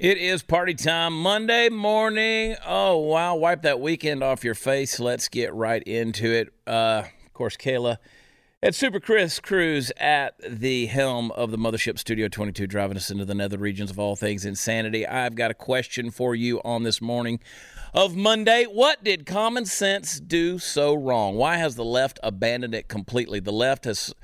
[0.00, 2.56] It is party time Monday morning.
[2.66, 3.36] Oh, wow.
[3.36, 4.98] Wipe that weekend off your face.
[4.98, 6.54] Let's get right into it.
[6.66, 7.98] Uh, of course, Kayla
[8.62, 13.26] at Super Chris Cruz at the helm of the Mothership Studio 22, driving us into
[13.26, 15.06] the nether regions of all things insanity.
[15.06, 17.38] I've got a question for you on this morning
[17.92, 18.64] of Monday.
[18.64, 21.36] What did common sense do so wrong?
[21.36, 23.38] Why has the left abandoned it completely?
[23.38, 24.14] The left has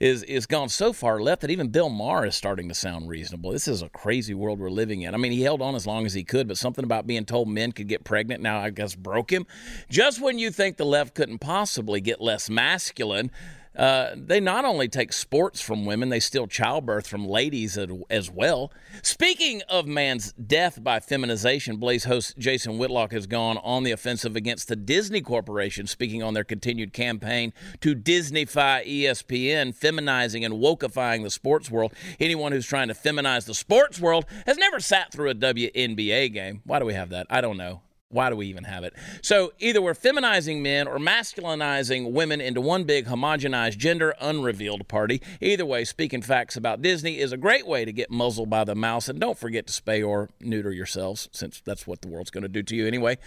[0.00, 3.52] is is gone so far left that even Bill Maher is starting to sound reasonable.
[3.52, 5.14] This is a crazy world we're living in.
[5.14, 7.48] I mean, he held on as long as he could, but something about being told
[7.48, 9.46] men could get pregnant now I guess broke him.
[9.88, 13.30] Just when you think the left couldn't possibly get less masculine,
[13.76, 17.76] uh, they not only take sports from women, they steal childbirth from ladies
[18.10, 18.72] as well.
[19.02, 24.36] Speaking of man's death by feminization, Blaze host Jason Whitlock has gone on the offensive
[24.36, 31.22] against the Disney Corporation, speaking on their continued campaign to Disneyfy ESPN, feminizing and wokeifying
[31.22, 31.92] the sports world.
[32.20, 36.62] Anyone who's trying to feminize the sports world has never sat through a WNBA game.
[36.64, 37.26] Why do we have that?
[37.28, 37.82] I don't know.
[38.10, 38.94] Why do we even have it?
[39.22, 45.20] So either we're feminizing men or masculinizing women into one big homogenized gender unrevealed party.
[45.40, 48.76] Either way, speaking facts about Disney is a great way to get muzzled by the
[48.76, 49.08] mouse.
[49.08, 52.48] And don't forget to spay or neuter yourselves, since that's what the world's going to
[52.48, 53.18] do to you anyway.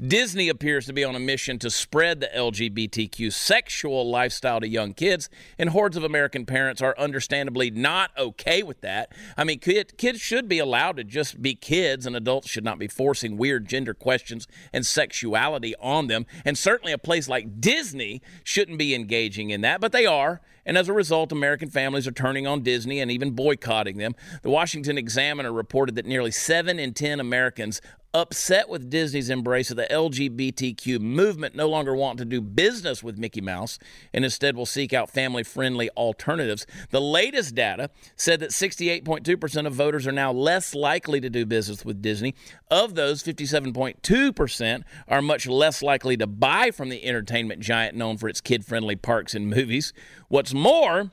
[0.00, 4.94] Disney appears to be on a mission to spread the LGBTQ sexual lifestyle to young
[4.94, 9.10] kids, and hordes of American parents are understandably not okay with that.
[9.36, 12.86] I mean, kids should be allowed to just be kids, and adults should not be
[12.86, 14.35] forcing weird gender questions
[14.72, 16.26] and sexuality on them.
[16.44, 20.40] And certainly a place like Disney shouldn't be engaging in that, but they are.
[20.66, 24.16] And as a result, American families are turning on Disney and even boycotting them.
[24.42, 27.80] The Washington Examiner reported that nearly 7 in 10 Americans
[28.16, 33.18] upset with Disney's embrace of the LGBTQ movement, no longer want to do business with
[33.18, 33.78] Mickey Mouse,
[34.14, 36.66] and instead will seek out family friendly alternatives.
[36.90, 41.84] The latest data said that 68.2% of voters are now less likely to do business
[41.84, 42.34] with Disney.
[42.70, 48.30] Of those, 57.2% are much less likely to buy from the entertainment giant known for
[48.30, 49.92] its kid friendly parks and movies.
[50.28, 51.10] What's more,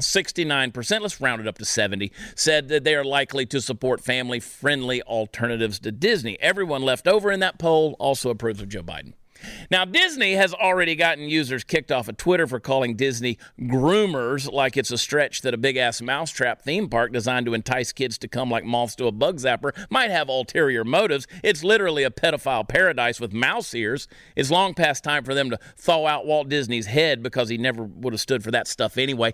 [0.00, 4.40] 69%, let's round it up to 70, said that they are likely to support family
[4.40, 6.38] friendly alternatives to Disney.
[6.40, 9.14] Everyone left over in that poll also approves of Joe Biden.
[9.70, 14.76] Now, Disney has already gotten users kicked off of Twitter for calling Disney groomers like
[14.76, 18.28] it's a stretch that a big ass mousetrap theme park designed to entice kids to
[18.28, 21.26] come like moths to a bug zapper might have ulterior motives.
[21.42, 24.08] It's literally a pedophile paradise with mouse ears.
[24.36, 27.82] It's long past time for them to thaw out Walt Disney's head because he never
[27.82, 29.32] would have stood for that stuff anyway.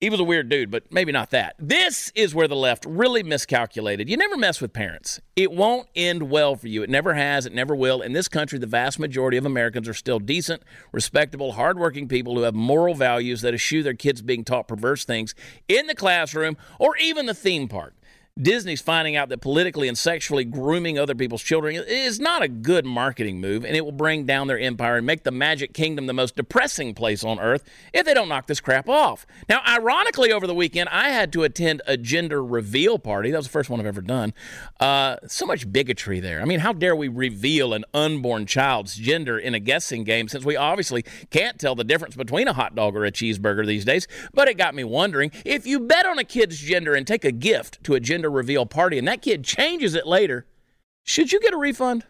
[0.00, 1.56] He was a weird dude, but maybe not that.
[1.58, 4.08] This is where the left really miscalculated.
[4.08, 5.20] You never mess with parents.
[5.34, 6.84] It won't end well for you.
[6.84, 7.46] It never has.
[7.46, 8.00] It never will.
[8.00, 12.42] In this country, the vast majority of Americans are still decent, respectable, hardworking people who
[12.42, 15.34] have moral values that eschew their kids being taught perverse things
[15.66, 17.94] in the classroom or even the theme park.
[18.40, 22.86] Disney's finding out that politically and sexually grooming other people's children is not a good
[22.86, 26.12] marketing move, and it will bring down their empire and make the Magic Kingdom the
[26.12, 29.26] most depressing place on earth if they don't knock this crap off.
[29.48, 33.30] Now, ironically, over the weekend, I had to attend a gender reveal party.
[33.30, 34.32] That was the first one I've ever done.
[34.78, 36.40] Uh, so much bigotry there.
[36.40, 40.44] I mean, how dare we reveal an unborn child's gender in a guessing game since
[40.44, 44.06] we obviously can't tell the difference between a hot dog or a cheeseburger these days?
[44.32, 47.32] But it got me wondering if you bet on a kid's gender and take a
[47.32, 50.46] gift to a gender reveal party and that kid changes it later,
[51.04, 52.04] should you get a refund?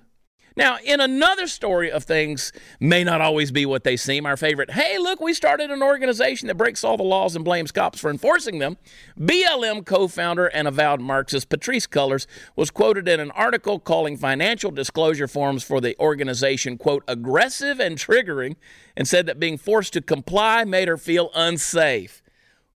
[0.59, 4.73] Now, in another story of things may not always be what they seem, our favorite,
[4.73, 8.11] hey, look, we started an organization that breaks all the laws and blames cops for
[8.11, 8.77] enforcing them.
[9.17, 14.73] BLM co founder and avowed Marxist Patrisse Cullors was quoted in an article calling financial
[14.73, 18.57] disclosure forms for the organization, quote, aggressive and triggering,
[18.97, 22.21] and said that being forced to comply made her feel unsafe.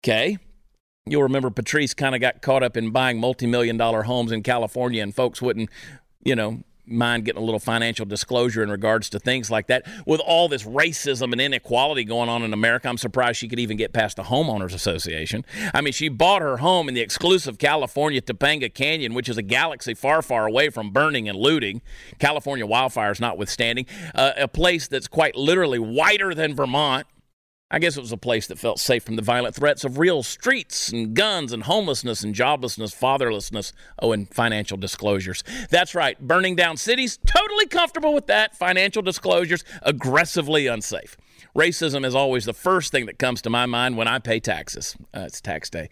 [0.05, 0.37] Okay.
[1.11, 5.03] You'll remember Patrisse kind of got caught up in buying multi-million dollar homes in California,
[5.03, 5.69] and folks wouldn't,
[6.23, 9.85] you know, mind getting a little financial disclosure in regards to things like that.
[10.07, 13.77] With all this racism and inequality going on in America, I'm surprised she could even
[13.77, 15.45] get past the homeowners association.
[15.75, 19.43] I mean, she bought her home in the exclusive California Topanga Canyon, which is a
[19.43, 21.83] galaxy far, far away from burning and looting.
[22.21, 27.07] California wildfires notwithstanding, uh, a place that's quite literally whiter than Vermont.
[27.71, 30.23] I guess it was a place that felt safe from the violent threats of real
[30.25, 35.45] streets and guns and homelessness and joblessness, fatherlessness, oh, and financial disclosures.
[35.71, 38.57] That's right, burning down cities, totally comfortable with that.
[38.57, 41.17] Financial disclosures, aggressively unsafe.
[41.57, 44.97] Racism is always the first thing that comes to my mind when I pay taxes.
[45.15, 45.89] Uh, it's tax day.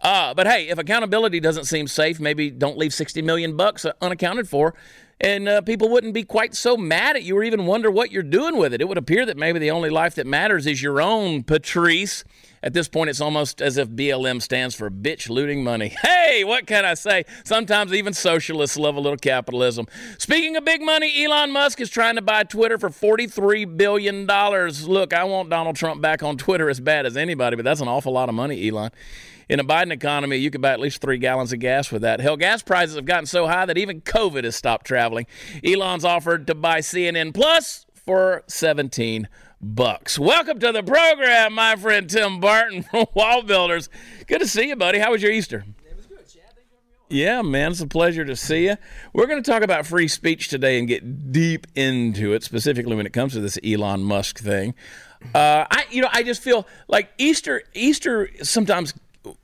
[0.00, 4.48] Uh, but hey, if accountability doesn't seem safe, maybe don't leave 60 million bucks unaccounted
[4.48, 4.74] for
[5.20, 8.22] and uh, people wouldn't be quite so mad at you or even wonder what you're
[8.22, 8.80] doing with it.
[8.80, 12.24] It would appear that maybe the only life that matters is your own, Patrisse.
[12.62, 15.96] At this point, it's almost as if BLM stands for bitch looting money.
[16.30, 17.24] Hey, what can I say?
[17.44, 19.86] Sometimes even socialists love a little capitalism.
[20.16, 24.26] Speaking of big money, Elon Musk is trying to buy Twitter for $43 billion.
[24.26, 27.88] Look, I want Donald Trump back on Twitter as bad as anybody, but that's an
[27.88, 28.92] awful lot of money, Elon.
[29.50, 32.20] In a Biden economy, you could buy at least three gallons of gas with that.
[32.20, 35.26] Hell, gas prices have gotten so high that even COVID has stopped traveling.
[35.64, 39.26] Elon's offered to buy CNN Plus for 17
[39.60, 40.20] bucks.
[40.20, 43.88] Welcome to the program, my friend Tim Barton from WallBuilders.
[44.28, 45.00] Good to see you, buddy.
[45.00, 45.64] How was your Easter?
[45.84, 46.18] It was good.
[47.08, 48.76] Yeah, man, it's a pleasure to see you.
[49.12, 53.04] We're going to talk about free speech today and get deep into it, specifically when
[53.04, 54.76] it comes to this Elon Musk thing.
[55.34, 57.64] Uh, I, you know, I just feel like Easter.
[57.74, 58.94] Easter sometimes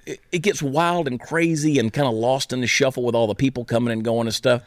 [0.06, 3.34] it gets wild and crazy and kind of lost in the shuffle with all the
[3.34, 4.62] people coming and going and stuff.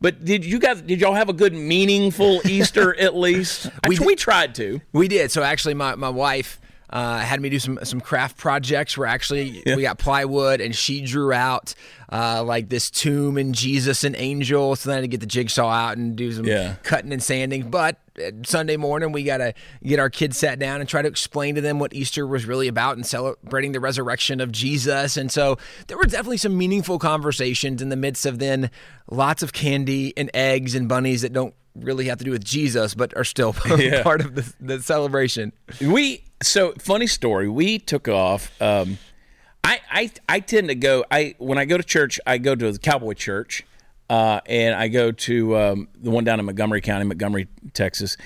[0.00, 3.70] But did you guys did y'all have a good meaningful Easter at least?
[3.88, 4.80] we, we tried to.
[4.92, 5.30] We did.
[5.30, 9.62] So actually my, my wife uh, had me do some some craft projects where actually
[9.64, 9.76] yeah.
[9.76, 11.74] we got plywood and she drew out
[12.12, 14.76] uh, like this tomb and Jesus and angel.
[14.76, 16.76] So then I had to get the jigsaw out and do some yeah.
[16.82, 17.70] cutting and sanding.
[17.70, 17.98] But
[18.44, 21.60] Sunday morning we got to get our kids sat down and try to explain to
[21.60, 25.16] them what Easter was really about and celebrating the resurrection of Jesus.
[25.16, 25.58] And so
[25.88, 28.70] there were definitely some meaningful conversations in the midst of then
[29.10, 32.94] lots of candy and eggs and bunnies that don't really have to do with Jesus,
[32.94, 34.02] but are still yeah.
[34.02, 35.52] part of the, the, celebration.
[35.80, 37.48] We so funny story.
[37.48, 38.50] We took off.
[38.62, 38.98] Um,
[39.62, 41.04] I, I I tend to go.
[41.10, 43.64] I when I go to church, I go to the Cowboy Church,
[44.10, 48.16] uh, and I go to um, the one down in Montgomery County, Montgomery, Texas.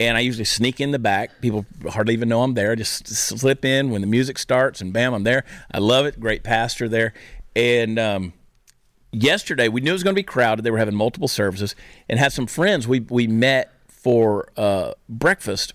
[0.00, 1.40] And I usually sneak in the back.
[1.40, 2.72] People hardly even know I'm there.
[2.72, 5.44] I just slip in when the music starts, and bam, I'm there.
[5.72, 6.20] I love it.
[6.20, 7.14] Great pastor there,
[7.56, 8.32] and um,
[9.10, 10.62] yesterday we knew it was going to be crowded.
[10.62, 11.74] They were having multiple services
[12.08, 12.86] and had some friends.
[12.86, 15.72] We we met for uh, breakfast,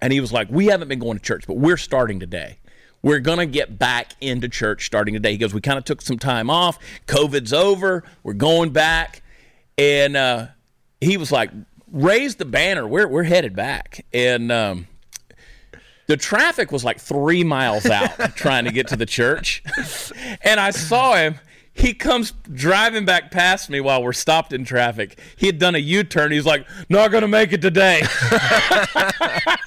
[0.00, 2.58] and he was like, "We haven't been going to church, but we're starting today."
[3.06, 5.30] We're going to get back into church starting today.
[5.30, 6.76] He goes, We kind of took some time off.
[7.06, 8.02] COVID's over.
[8.24, 9.22] We're going back.
[9.78, 10.48] And uh,
[11.00, 11.52] he was like,
[11.92, 12.84] Raise the banner.
[12.84, 14.04] We're, we're headed back.
[14.12, 14.88] And um,
[16.08, 19.62] the traffic was like three miles out trying to get to the church.
[20.42, 21.36] and I saw him
[21.76, 25.20] he comes driving back past me while we're stopped in traffic.
[25.36, 26.32] He had done a U turn.
[26.32, 28.02] He's like, not going to make it today.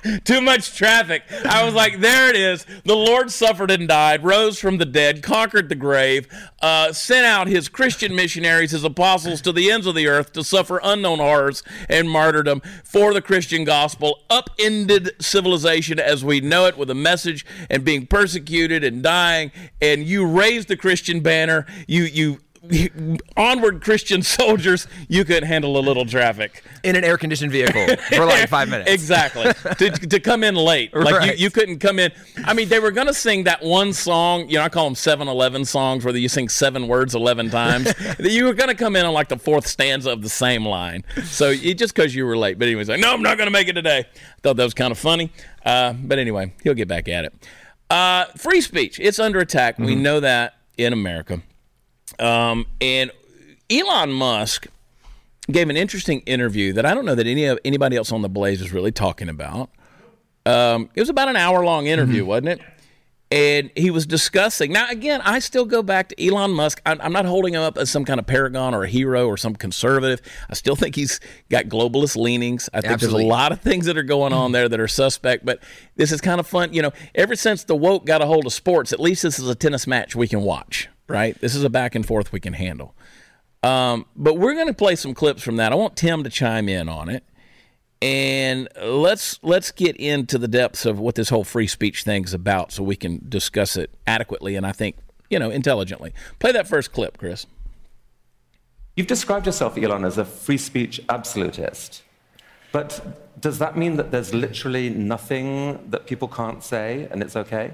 [0.23, 1.21] Too much traffic.
[1.45, 2.65] I was like, there it is.
[2.83, 6.27] The Lord suffered and died, rose from the dead, conquered the grave,
[6.63, 10.43] uh, sent out his Christian missionaries, his apostles to the ends of the earth to
[10.43, 16.75] suffer unknown horrors and martyrdom for the Christian gospel, upended civilization as we know it
[16.75, 19.51] with a message and being persecuted and dying.
[19.79, 21.67] And you raised the Christian banner.
[21.87, 27.17] You you you onward Christian soldiers, you could handle a little traffic in an air
[27.17, 28.91] conditioned vehicle for like five minutes.
[28.93, 29.53] exactly.
[29.75, 30.93] to, to come in late.
[30.93, 31.37] Like right.
[31.37, 32.11] you, you couldn't come in.
[32.43, 34.95] I mean, they were going to sing that one song, you know, I call them
[34.95, 37.93] 7 Eleven songs where you sing seven words 11 times.
[38.19, 41.03] you were going to come in on like the fourth stanza of the same line.
[41.23, 42.59] So it, just because you were late.
[42.59, 43.99] But anyways, like, no, I'm not going to make it today.
[43.99, 45.31] I thought that was kind of funny.
[45.65, 47.47] Uh, but anyway, he'll get back at it.
[47.89, 49.75] Uh, free speech, it's under attack.
[49.75, 49.85] Mm-hmm.
[49.85, 51.41] We know that in America.
[52.19, 53.11] Um, and
[53.69, 54.67] Elon Musk
[55.51, 58.29] gave an interesting interview that I don't know that any of anybody else on the
[58.29, 59.69] Blaze is really talking about.
[60.45, 62.29] Um, it was about an hour long interview, mm-hmm.
[62.29, 62.61] wasn't it?
[63.31, 64.71] And he was discussing.
[64.71, 66.81] Now, again, I still go back to Elon Musk.
[66.83, 69.37] I'm, I'm, not holding him up as some kind of paragon or a hero or
[69.37, 70.19] some conservative.
[70.49, 72.69] I still think he's got globalist leanings.
[72.73, 73.25] I think Absolutely.
[73.25, 75.45] there's a lot of things that are going on there that are suspect.
[75.45, 75.61] But
[75.95, 76.73] this is kind of fun.
[76.73, 79.47] You know, ever since the woke got a hold of sports, at least this is
[79.47, 81.39] a tennis match we can watch right?
[81.39, 82.95] This is a back and forth we can handle.
[83.63, 85.71] Um, but we're going to play some clips from that.
[85.71, 87.23] I want Tim to chime in on it,
[88.01, 92.71] and let's let's get into the depths of what this whole free speech thing's about,
[92.71, 94.95] so we can discuss it adequately and I think
[95.29, 96.13] you know intelligently.
[96.39, 97.45] Play that first clip, Chris.
[98.95, 102.03] You've described yourself, Elon, as a free speech absolutist.
[102.71, 107.71] But does that mean that there's literally nothing that people can't say and it's okay?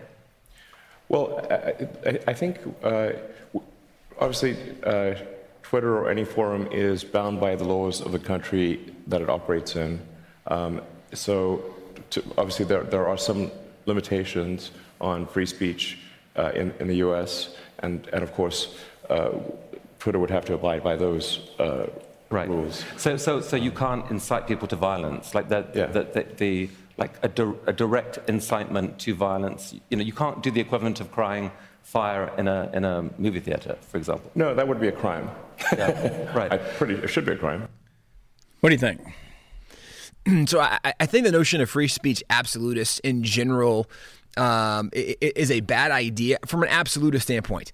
[1.09, 3.11] Well, I, I think uh,
[4.19, 5.15] obviously uh,
[5.61, 9.75] Twitter or any forum is bound by the laws of the country that it operates
[9.75, 9.99] in.
[10.47, 10.81] Um,
[11.13, 11.75] so
[12.11, 13.51] to, obviously there, there are some
[13.85, 14.71] limitations
[15.01, 15.99] on free speech
[16.35, 18.77] uh, in, in the US, and, and of course,
[19.09, 19.29] uh,
[19.99, 21.87] Twitter would have to abide by those uh,
[22.29, 22.47] right.
[22.47, 22.83] rules.
[22.97, 25.87] So, so, so you can't incite people to violence, like the, yeah.
[25.87, 29.75] the, the, the like a, di a, direct incitement to violence.
[29.89, 31.51] You know, you can't do the equivalent of crying
[31.83, 34.31] fire in a, in a movie theater, for example.
[34.35, 35.29] No, that would be a crime.
[35.73, 36.51] Yeah, right.
[36.51, 37.67] I pretty, it should be a crime.
[38.61, 39.01] What do you think?
[40.49, 43.87] so I, I, think the notion of free speech absolutists in general
[44.37, 47.71] um, is a bad idea from an absolutist standpoint.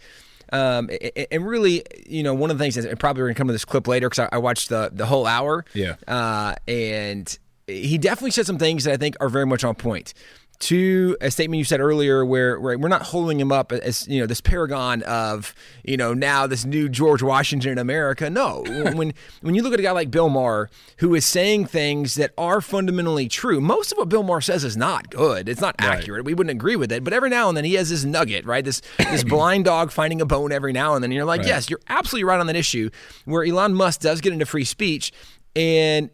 [0.51, 0.89] Um,
[1.31, 3.53] and really, you know, one of the things, and probably we're going to come to
[3.53, 5.63] this clip later because I, watched the, the whole hour.
[5.73, 5.95] Yeah.
[6.07, 7.39] Uh, and
[7.71, 10.13] he definitely said some things that I think are very much on point
[10.61, 14.21] to a statement you said earlier where, where we're not holding him up as you
[14.21, 18.29] know this paragon of you know now this new George Washington in America.
[18.29, 18.63] No,
[18.93, 22.31] when when you look at a guy like Bill Maher who is saying things that
[22.37, 25.49] are fundamentally true, most of what Bill Maher says is not good.
[25.49, 25.97] It's not right.
[25.97, 26.25] accurate.
[26.25, 28.63] We wouldn't agree with it, but every now and then he has this nugget, right?
[28.63, 31.09] This this blind dog finding a bone every now and then.
[31.09, 31.47] And you're like, right.
[31.47, 32.91] yes, you're absolutely right on that issue.
[33.25, 35.11] Where Elon Musk does get into free speech
[35.55, 36.11] and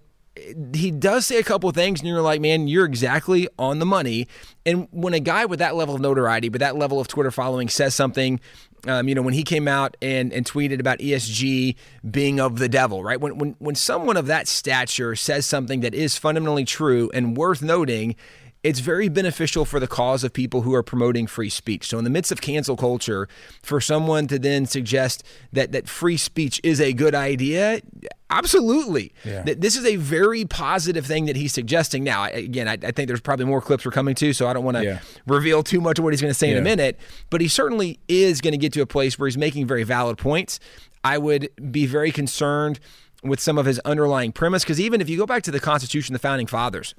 [0.74, 4.27] he does say a couple things, and you're like, man, you're exactly on the money.
[4.65, 7.70] And when a guy with that level of notoriety, with that level of Twitter following,
[7.70, 8.39] says something,
[8.88, 11.75] um, you know, when he came out and, and tweeted about ESG
[12.10, 13.20] being of the devil, right?
[13.20, 17.62] When, when, when someone of that stature says something that is fundamentally true and worth
[17.62, 18.15] noting,
[18.63, 21.88] it's very beneficial for the cause of people who are promoting free speech.
[21.88, 23.27] So in the midst of cancel culture,
[23.62, 27.82] for someone to then suggest that that free speech is a good idea,
[28.29, 29.13] absolutely.
[29.24, 29.43] Yeah.
[29.46, 32.03] This is a very positive thing that he's suggesting.
[32.03, 34.63] Now, again, I, I think there's probably more clips we're coming to, so I don't
[34.63, 35.00] want to yeah.
[35.25, 36.53] reveal too much of what he's going to say yeah.
[36.53, 37.00] in a minute.
[37.29, 40.17] But he certainly is going to get to a place where he's making very valid
[40.17, 40.60] points.
[41.03, 42.79] I would be very concerned
[43.24, 46.13] with some of his underlying premise because even if you go back to the Constitution,
[46.13, 46.93] the founding fathers,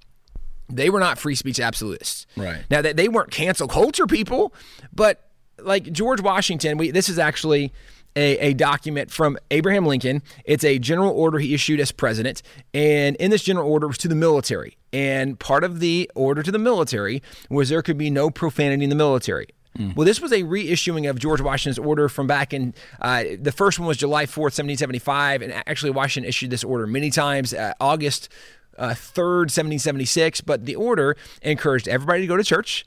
[0.69, 2.27] they were not free speech absolutists.
[2.37, 2.65] Right.
[2.71, 4.53] Now that they weren't cancel culture people,
[4.93, 5.31] but
[5.61, 7.73] like George Washington, we this is actually
[8.17, 10.23] a, a, document from Abraham Lincoln.
[10.45, 12.43] It's a general order he issued as president.
[12.75, 14.77] And in this general order was to the military.
[14.93, 18.91] And part of the order to the military was there could be no profanity in
[18.91, 19.49] the military.
[19.79, 19.95] Mm.
[19.95, 23.79] Well, this was a reissuing of George Washington's order from back in uh, the first
[23.79, 25.43] one was July 4th, 1775.
[25.43, 27.55] And actually, Washington issued this order many times.
[27.55, 28.29] Uh, August
[28.77, 32.85] uh, 3rd, 1776, but the order encouraged everybody to go to church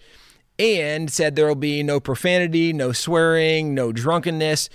[0.57, 4.69] and said there will be no profanity, no swearing, no drunkenness.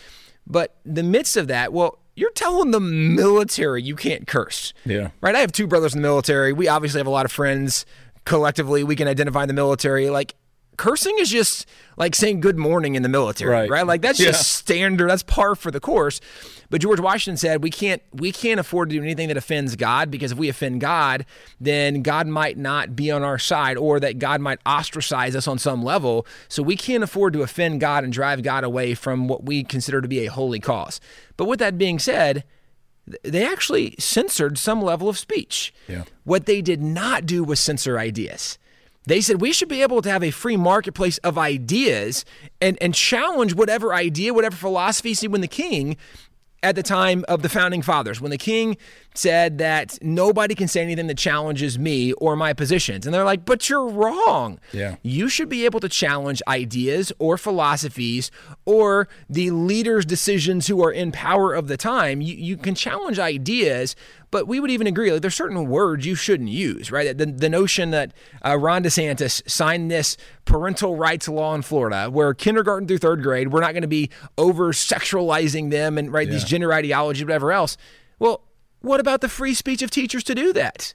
[0.47, 4.73] But the midst of that, well, you're telling the military you can't curse.
[4.85, 5.11] Yeah.
[5.21, 5.35] Right?
[5.35, 6.53] I have two brothers in the military.
[6.53, 7.85] We obviously have a lot of friends
[8.25, 8.85] collectively.
[8.85, 10.09] We can identify the military.
[10.09, 10.35] Like,
[10.77, 11.67] cursing is just
[11.97, 13.71] like saying good morning in the military, right?
[13.71, 13.87] right?
[13.87, 14.27] Like that's yeah.
[14.27, 15.09] just standard.
[15.09, 16.21] That's par for the course.
[16.69, 20.11] But George Washington said we can't we can't afford to do anything that offends God
[20.11, 21.25] because if we offend God,
[21.61, 25.59] then God might not be on our side or that God might ostracize us on
[25.59, 26.27] some level.
[26.49, 30.01] So we can't afford to offend God and drive God away from what we consider
[30.01, 31.01] to be a holy cause.
[31.37, 32.45] But with that being said,
[33.23, 35.73] they actually censored some level of speech.
[35.87, 36.05] Yeah.
[36.25, 38.59] What they did not do was censor ideas.
[39.07, 42.25] They said we should be able to have a free marketplace of ideas
[42.61, 45.15] and, and challenge whatever idea, whatever philosophy.
[45.15, 45.97] See, when the king
[46.63, 48.77] at the time of the founding fathers when the king
[49.19, 53.07] said that nobody can say anything that challenges me or my positions.
[53.07, 54.59] And they're like, but you're wrong.
[54.73, 54.97] Yeah.
[55.03, 58.31] You should be able to challenge ideas or philosophies
[58.65, 62.21] or the leaders' decisions who are in power of the time.
[62.21, 63.97] You, you can challenge ideas,
[64.31, 67.17] but we would even agree like there's certain words you shouldn't use, right?
[67.17, 68.13] The, the notion that
[68.45, 73.53] uh, Ron DeSantis signed this parental rights law in Florida, where kindergarten through third grade,
[73.53, 76.35] we're not going to be over sexualizing them and right yeah.
[76.35, 77.77] these gender ideologies, whatever else.
[78.19, 78.43] Well,
[78.87, 80.93] what about the free speech of teachers to do that?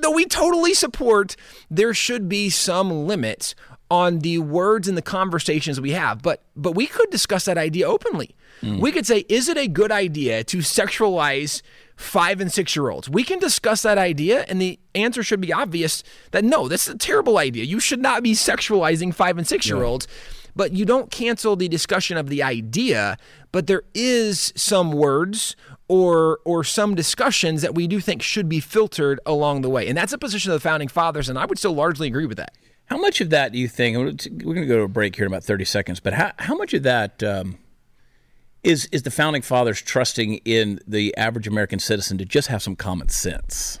[0.00, 1.36] No, we totally support
[1.70, 3.54] there should be some limits
[3.90, 7.86] on the words and the conversations we have, but but we could discuss that idea
[7.86, 8.34] openly.
[8.62, 8.80] Mm.
[8.80, 11.60] We could say, is it a good idea to sexualize
[11.96, 13.10] five and six year olds?
[13.10, 16.94] We can discuss that idea, and the answer should be obvious that no, this is
[16.94, 17.64] a terrible idea.
[17.64, 20.06] You should not be sexualizing five and six year olds.
[20.08, 20.40] Yeah.
[20.56, 23.16] But you don't cancel the discussion of the idea,
[23.50, 25.56] but there is some words
[25.88, 29.88] or or some discussions that we do think should be filtered along the way.
[29.88, 32.38] And that's a position of the founding fathers, and I would still largely agree with
[32.38, 32.56] that.
[32.86, 33.96] How much of that do you think?
[33.96, 36.54] We're going to go to a break here in about thirty seconds, but how how
[36.54, 37.58] much of that um,
[38.62, 42.76] is is the founding fathers trusting in the average American citizen to just have some
[42.76, 43.78] common sense?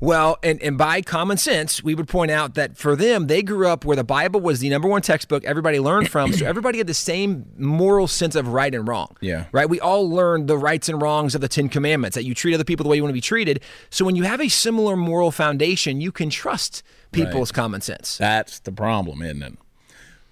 [0.00, 3.68] Well, and, and by common sense, we would point out that for them, they grew
[3.68, 6.32] up where the Bible was the number one textbook everybody learned from.
[6.32, 9.16] so everybody had the same moral sense of right and wrong.
[9.20, 9.46] Yeah.
[9.50, 9.68] Right?
[9.68, 12.64] We all learned the rights and wrongs of the Ten Commandments, that you treat other
[12.64, 13.62] people the way you want to be treated.
[13.90, 17.56] So when you have a similar moral foundation, you can trust people's right.
[17.56, 18.18] common sense.
[18.18, 19.58] That's the problem, isn't it?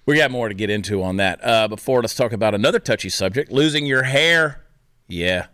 [0.05, 1.43] We got more to get into on that.
[1.43, 4.63] Uh, before, let's talk about another touchy subject losing your hair.
[5.09, 5.47] Yeah,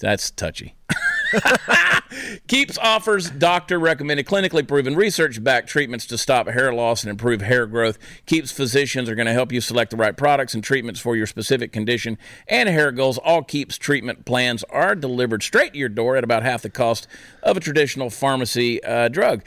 [0.00, 0.74] that's touchy.
[2.48, 7.42] Keeps offers doctor recommended, clinically proven, research backed treatments to stop hair loss and improve
[7.42, 7.98] hair growth.
[8.26, 11.26] Keeps physicians are going to help you select the right products and treatments for your
[11.26, 12.18] specific condition
[12.48, 13.18] and hair goals.
[13.18, 17.06] All Keeps treatment plans are delivered straight to your door at about half the cost
[17.42, 19.44] of a traditional pharmacy uh, drug.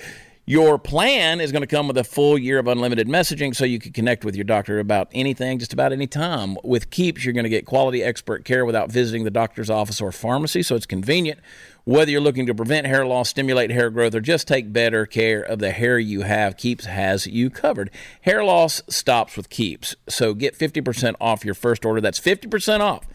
[0.51, 3.79] Your plan is going to come with a full year of unlimited messaging so you
[3.79, 6.57] can connect with your doctor about anything, just about any time.
[6.63, 10.11] With Keeps, you're going to get quality expert care without visiting the doctor's office or
[10.11, 11.39] pharmacy, so it's convenient.
[11.83, 15.41] Whether you're looking to prevent hair loss, stimulate hair growth, or just take better care
[15.41, 17.89] of the hair you have, Keeps has you covered.
[18.21, 22.00] Hair loss stops with Keeps, so get 50% off your first order.
[22.00, 23.07] That's 50% off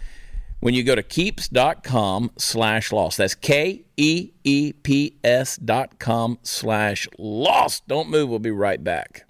[0.61, 3.17] when you go to keeps.com slash loss.
[3.17, 7.81] That's K E E P S dot com slash loss.
[7.81, 8.29] Don't move.
[8.29, 9.26] We'll be right back.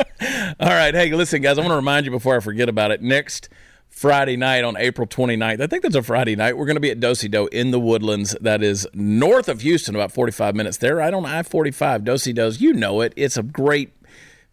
[0.60, 0.94] All right.
[0.94, 3.02] Hey, listen, guys, I want to remind you before I forget about it.
[3.02, 3.48] Next
[3.88, 5.60] Friday night on April 29th.
[5.60, 6.56] I think that's a Friday night.
[6.56, 8.36] We're going to be at Dosey Doe in the Woodlands.
[8.40, 10.96] That is north of Houston, about 45 minutes there.
[10.96, 12.02] Right on I 45.
[12.02, 13.12] Dosey Doe's, you know it.
[13.16, 13.92] It's a great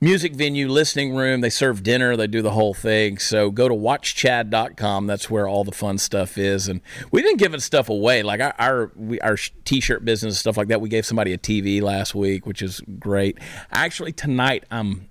[0.02, 1.42] music venue, listening room.
[1.42, 3.20] They serve dinner, they do the whole thing.
[3.20, 5.08] So go to watchchad.com.
[5.08, 6.68] That's where all the fun stuff is.
[6.68, 6.82] And
[7.12, 10.82] we've been giving stuff away, like our our, we, our t-shirt business stuff like that.
[10.82, 13.38] We gave somebody a TV last week, which is great.
[13.72, 15.10] Actually, tonight I'm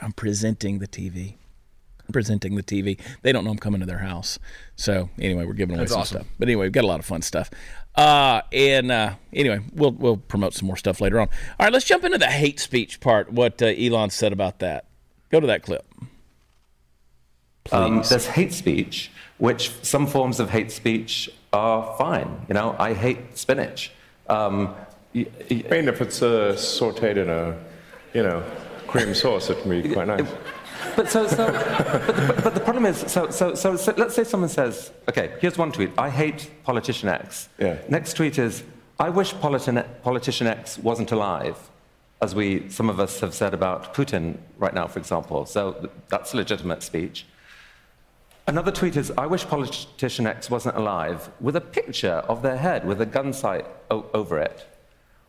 [0.00, 1.34] I'm presenting the TV
[2.12, 2.98] presenting the TV.
[3.22, 4.38] They don't know I'm coming to their house.
[4.76, 6.22] So anyway, we're giving away That's some awesome.
[6.22, 6.32] stuff.
[6.38, 7.50] But anyway, we've got a lot of fun stuff.
[7.96, 11.28] Uh, and uh, anyway, we'll we'll promote some more stuff later on.
[11.58, 13.32] All right, let's jump into the hate speech part.
[13.32, 14.86] What uh, Elon said about that.
[15.30, 15.84] Go to that clip.
[17.72, 22.46] Um, there's hate speech, which some forms of hate speech are fine.
[22.48, 23.92] You know, I hate spinach.
[24.28, 24.74] Um,
[25.14, 27.56] y- y- I mean, if it's uh, sauteed in a,
[28.14, 28.42] you know,
[28.86, 30.26] cream sauce, it can be quite nice.
[31.00, 34.22] But so, so but, the, but the problem is, so, so, so, so let's say
[34.22, 37.48] someone says, okay, here's one tweet, I hate politician X.
[37.58, 37.78] Yeah.
[37.88, 38.62] Next tweet is,
[38.98, 41.56] I wish politician, politician X wasn't alive,
[42.20, 45.46] as we, some of us have said about Putin right now, for example.
[45.46, 47.24] So th- that's legitimate speech.
[48.46, 52.86] Another tweet is, I wish politician X wasn't alive, with a picture of their head
[52.86, 54.66] with a gun sight o- over it.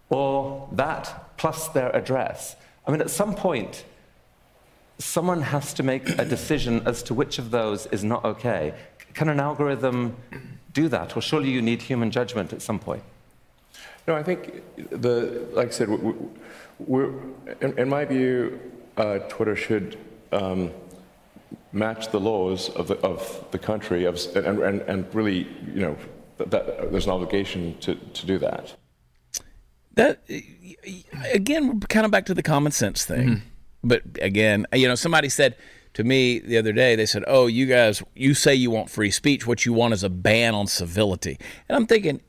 [0.09, 2.57] Or that plus their address.
[2.85, 3.85] I mean, at some point,
[5.03, 8.73] someone has to make a decision as to which of those is not okay.
[9.13, 10.15] Can an algorithm
[10.73, 11.17] do that?
[11.17, 13.03] Or surely you need human judgment at some point?
[14.07, 16.15] No, I think the like I said, we- we-
[16.79, 17.11] we're,
[17.61, 18.59] in, in my view,
[18.97, 19.99] uh, Twitter should
[20.31, 20.71] um,
[21.71, 25.95] match the laws of the, of the country, of, and, and, and really, you know,
[26.37, 28.75] that, that there's an obligation to, to do that.
[29.93, 30.23] That
[31.31, 33.43] again, we're kind of back to the common sense thing.
[33.83, 35.55] But again, you know, somebody said
[35.95, 39.11] to me the other day, they said, "Oh, you guys, you say you want free
[39.11, 39.45] speech.
[39.47, 42.21] What you want is a ban on civility." And I'm thinking,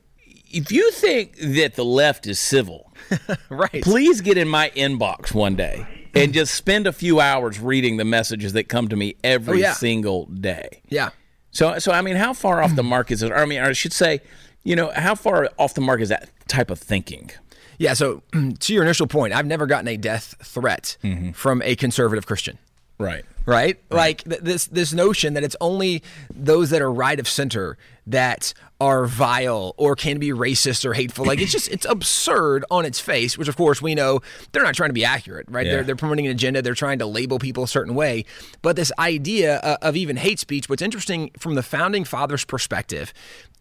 [0.51, 2.91] if you think that the left is civil,
[3.49, 3.81] Right.
[3.83, 5.85] please get in my inbox one day
[6.15, 9.61] and just spend a few hours reading the messages that come to me every Oh,
[9.61, 9.73] yeah.
[9.73, 10.81] single day.
[10.89, 11.09] Yeah.
[11.51, 13.31] So, so I mean, how far off the mark is it?
[13.31, 14.21] I mean, I should say,
[14.63, 17.31] you know, how far off the mark is that type of thinking?
[17.77, 17.93] Yeah.
[17.93, 18.23] So
[18.59, 20.97] to your initial point, I've never gotten a death threat
[21.33, 22.57] from a conservative Christian.
[22.99, 23.25] Right.
[23.45, 23.77] right?
[23.89, 28.53] Like th- this this notion that it's only those that are right of center that
[28.79, 31.25] are vile or can be racist or hateful.
[31.25, 33.37] Like it's just it's absurd on its face.
[33.37, 35.65] Which of course we know they're not trying to be accurate, right?
[35.65, 35.73] Yeah.
[35.73, 36.61] They're they're promoting an agenda.
[36.61, 38.25] They're trying to label people a certain way.
[38.61, 43.13] But this idea uh, of even hate speech, what's interesting from the founding fathers' perspective.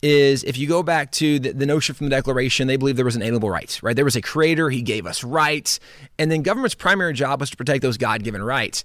[0.02, 3.04] Is if you go back to the, the notion from the Declaration, they believe there
[3.04, 3.78] was an inalienable right?
[3.82, 3.94] Right?
[3.94, 5.78] There was a creator, he gave us rights,
[6.18, 8.82] and then government's primary job was to protect those God given rights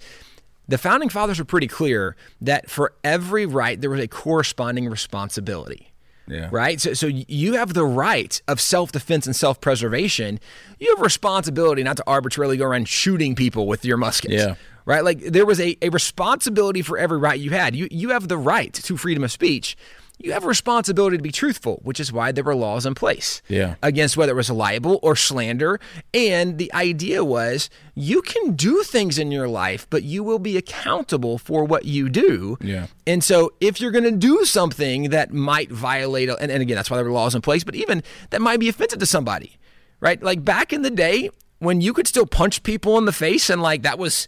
[0.69, 5.93] the founding fathers were pretty clear that for every right there was a corresponding responsibility
[6.27, 6.49] Yeah.
[6.51, 10.41] right so, so you have the right of self-defense and self-preservation
[10.77, 14.55] you have responsibility not to arbitrarily go around shooting people with your muskets Yeah.
[14.85, 18.27] right like there was a, a responsibility for every right you had you, you have
[18.27, 19.77] the right to freedom of speech
[20.19, 23.41] you have a responsibility to be truthful, which is why there were laws in place
[23.47, 23.75] Yeah.
[23.83, 25.79] against whether it was libel or slander.
[26.13, 30.57] And the idea was you can do things in your life, but you will be
[30.57, 32.57] accountable for what you do.
[32.61, 32.87] Yeah.
[33.05, 36.89] And so if you're going to do something that might violate, and, and again, that's
[36.89, 38.01] why there were laws in place, but even
[38.31, 39.57] that might be offensive to somebody,
[39.99, 40.21] right?
[40.21, 43.61] Like back in the day when you could still punch people in the face and
[43.61, 44.27] like that was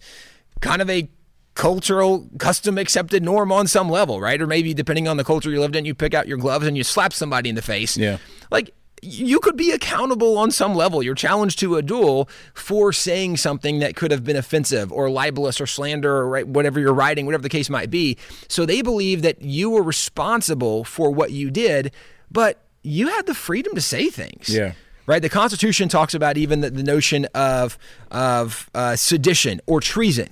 [0.62, 1.10] kind of a
[1.55, 4.41] cultural custom accepted norm on some level, right?
[4.41, 6.77] Or maybe depending on the culture you lived in, you pick out your gloves and
[6.77, 7.97] you slap somebody in the face.
[7.97, 8.17] Yeah.
[8.49, 11.01] Like you could be accountable on some level.
[11.01, 15.62] You're challenged to a duel for saying something that could have been offensive or libelous
[15.62, 18.17] or slander or right, whatever you're writing, whatever the case might be.
[18.47, 21.91] So they believe that you were responsible for what you did,
[22.31, 24.49] but you had the freedom to say things.
[24.49, 24.73] Yeah.
[25.05, 25.21] right?
[25.21, 27.77] The Constitution talks about even the, the notion of
[28.12, 30.29] of uh, sedition or treason.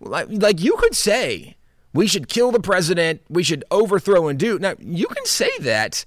[0.00, 1.56] Like, like you could say
[1.92, 4.58] we should kill the president, we should overthrow and do.
[4.58, 6.04] Now you can say that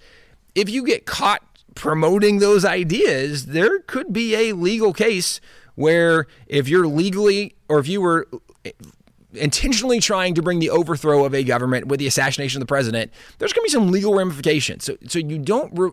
[0.55, 1.43] if you get caught
[1.75, 5.39] promoting those ideas, there could be a legal case
[5.75, 8.27] where if you're legally or if you were
[9.33, 13.11] intentionally trying to bring the overthrow of a government with the assassination of the president,
[13.37, 14.83] there's going to be some legal ramifications.
[14.83, 15.71] So, so you don't.
[15.77, 15.91] Re-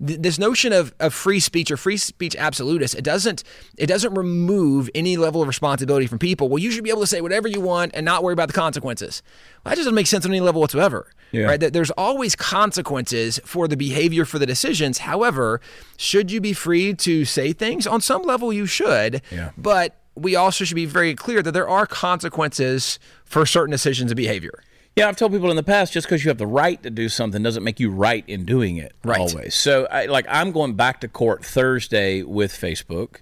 [0.00, 3.44] this notion of, of free speech or free speech absolutist it doesn't
[3.78, 7.06] it doesn't remove any level of responsibility from people well you should be able to
[7.06, 9.22] say whatever you want and not worry about the consequences
[9.64, 11.44] well, that just doesn't make sense on any level whatsoever yeah.
[11.44, 15.60] right there's always consequences for the behavior for the decisions however
[15.96, 19.50] should you be free to say things on some level you should yeah.
[19.56, 24.16] but we also should be very clear that there are consequences for certain decisions and
[24.16, 24.62] behavior.
[24.96, 27.08] Yeah, I've told people in the past just because you have the right to do
[27.08, 29.18] something doesn't make you right in doing it right.
[29.18, 29.54] always.
[29.54, 33.20] So, I, like, I'm going back to court Thursday with Facebook.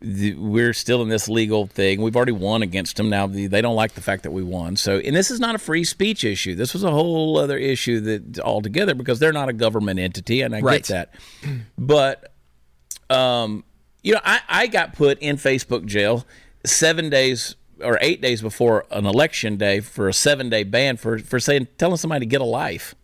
[0.00, 2.02] The, we're still in this legal thing.
[2.02, 3.08] We've already won against them.
[3.08, 4.74] Now they don't like the fact that we won.
[4.74, 6.56] So, and this is not a free speech issue.
[6.56, 10.56] This was a whole other issue that altogether because they're not a government entity, and
[10.56, 10.84] I right.
[10.84, 11.14] get that.
[11.78, 12.32] But
[13.08, 13.62] um,
[14.02, 16.26] you know, I, I got put in Facebook jail
[16.64, 21.18] seven days or eight days before an election day for a seven day ban for,
[21.18, 22.94] for saying telling somebody to get a life.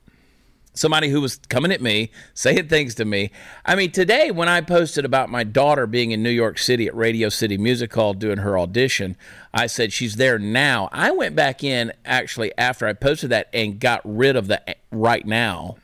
[0.74, 3.32] Somebody who was coming at me, saying things to me.
[3.64, 6.94] I mean, today when I posted about my daughter being in New York City at
[6.94, 9.16] Radio City Music Hall doing her audition,
[9.52, 10.88] I said she's there now.
[10.92, 14.62] I went back in actually after I posted that and got rid of the
[14.92, 15.78] right now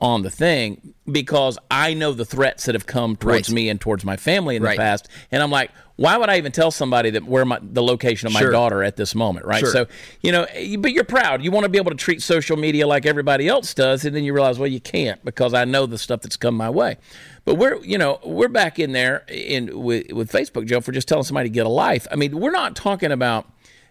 [0.00, 3.54] on the thing because I know the threats that have come towards right.
[3.54, 4.76] me and towards my family in right.
[4.76, 7.82] the past, and I'm like, why would I even tell somebody that where my the
[7.82, 8.50] location of my sure.
[8.50, 9.60] daughter at this moment, right?
[9.60, 9.70] Sure.
[9.70, 9.86] So
[10.20, 11.42] you know, eh, but you're proud.
[11.42, 14.24] You want to be able to treat social media like everybody else does, and then
[14.24, 16.98] you realize, well, you can't because I know the stuff that's come my way.
[17.44, 21.08] But we're you know we're back in there in with, with Facebook, Joe, for just
[21.08, 22.06] telling somebody to get a life.
[22.10, 23.46] I mean, we're not talking about.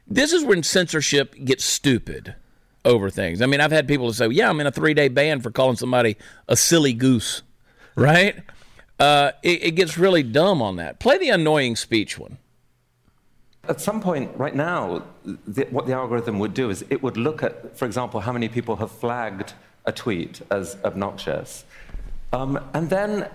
[0.08, 2.36] This is when censorship gets stupid
[2.86, 3.42] over things.
[3.42, 5.76] I mean, I've had people say, "Yeah, I'm in a three day ban for calling
[5.76, 6.16] somebody
[6.48, 7.42] a silly goose,"
[7.96, 8.36] right?
[9.00, 11.00] Uh, it, it gets really dumb on that.
[11.00, 12.38] Play the annoying speech one.
[13.68, 17.42] At some point, right now, the, what the algorithm would do is it would look
[17.42, 19.54] at, for example, how many people have flagged
[19.86, 21.66] a tweet as obnoxious,
[22.32, 23.28] um, and then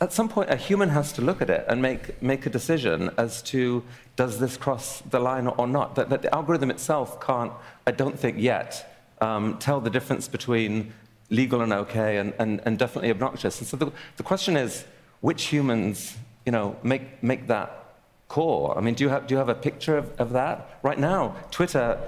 [0.00, 3.10] at some point, a human has to look at it and make, make a decision
[3.18, 3.82] as to
[4.16, 5.94] does this cross the line or not.
[5.96, 7.52] That, that the algorithm itself can't,
[7.86, 10.92] I don't think yet, um, tell the difference between
[11.30, 13.58] legal and okay and, and, and definitely obnoxious.
[13.58, 14.84] And so the, the question is,
[15.20, 17.94] which humans you know, make, make that
[18.28, 18.74] call?
[18.76, 20.78] I mean, do you have, do you have a picture of, of that?
[20.82, 21.98] Right now, Twitter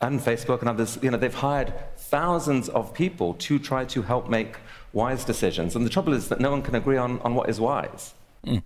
[0.00, 4.28] and Facebook and others, you know, they've hired thousands of people to try to help
[4.28, 4.56] make
[4.92, 5.76] wise decisions.
[5.76, 8.14] And the trouble is that no one can agree on, on what is wise.
[8.46, 8.62] Mm.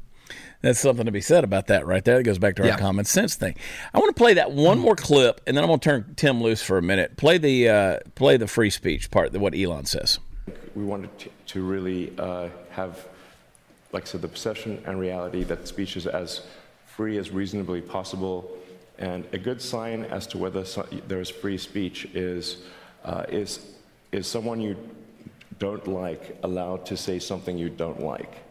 [0.62, 2.20] That's something to be said about that right there.
[2.20, 2.78] It goes back to our yeah.
[2.78, 3.56] common sense thing.
[3.92, 6.40] I want to play that one more clip, and then I'm going to turn Tim
[6.40, 7.16] loose for a minute.
[7.16, 10.20] Play the uh, play the free speech part, what Elon says.
[10.74, 11.10] We wanted
[11.46, 13.06] to really uh, have,
[13.90, 16.42] like I said, the perception and reality that speech is as
[16.86, 18.56] free as reasonably possible.
[18.98, 20.64] And a good sign as to whether
[21.08, 22.58] there is free speech is,
[23.04, 23.74] uh, is,
[24.12, 24.76] is someone you
[25.58, 28.42] don't like allowed to say something you don't like.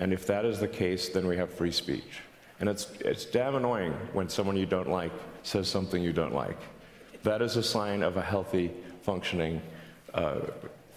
[0.00, 2.22] And if that is the case, then we have free speech.
[2.58, 6.58] And it's, it's damn annoying when someone you don't like says something you don't like.
[7.22, 9.62] That is a sign of a healthy, functioning,
[10.14, 10.40] uh,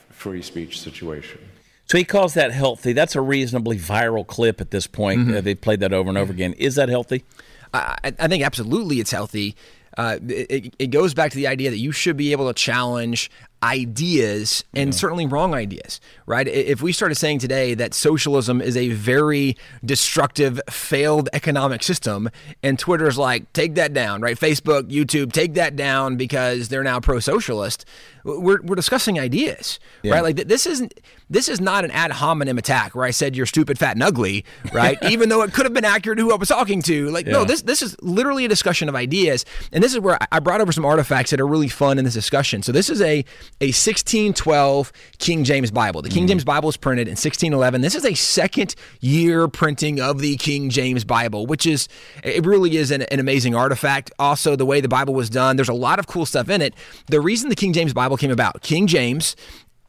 [0.10, 1.40] free speech situation.
[1.86, 2.94] So he calls that healthy.
[2.94, 5.22] That's a reasonably viral clip at this point.
[5.22, 5.38] Mm-hmm.
[5.38, 6.54] Uh, they've played that over and over again.
[6.54, 7.26] Is that healthy?
[7.74, 9.56] I, I think absolutely it's healthy.
[9.98, 13.30] Uh, it, it, goes back to the idea that you should be able to challenge
[13.64, 14.98] ideas and yeah.
[14.98, 16.48] certainly wrong ideas, right?
[16.48, 22.30] If we started saying today that socialism is a very destructive, failed economic system,
[22.62, 24.38] and Twitter's like, take that down, right?
[24.38, 27.86] Facebook, YouTube, take that down because they're now pro socialist.
[28.26, 30.14] We're, we're discussing ideas, yeah.
[30.14, 30.24] right?
[30.24, 30.94] Like this isn't
[31.30, 34.46] this is not an ad hominem attack where I said you're stupid, fat, and ugly,
[34.72, 34.98] right?
[35.10, 37.10] Even though it could have been accurate who I was talking to.
[37.10, 37.34] Like, yeah.
[37.34, 40.62] no, this this is literally a discussion of ideas, and this is where I brought
[40.62, 42.62] over some artifacts that are really fun in this discussion.
[42.64, 43.26] So this is a
[43.62, 46.02] a 1612 King James Bible.
[46.02, 46.30] The King mm.
[46.30, 47.82] James Bible is printed in 1611.
[47.82, 51.88] This is a second year printing of the King James Bible, which is,
[52.24, 54.12] it really is an, an amazing artifact.
[54.20, 56.74] Also, the way the Bible was done, there's a lot of cool stuff in it.
[57.08, 59.36] The reason the King James Bible came about, King James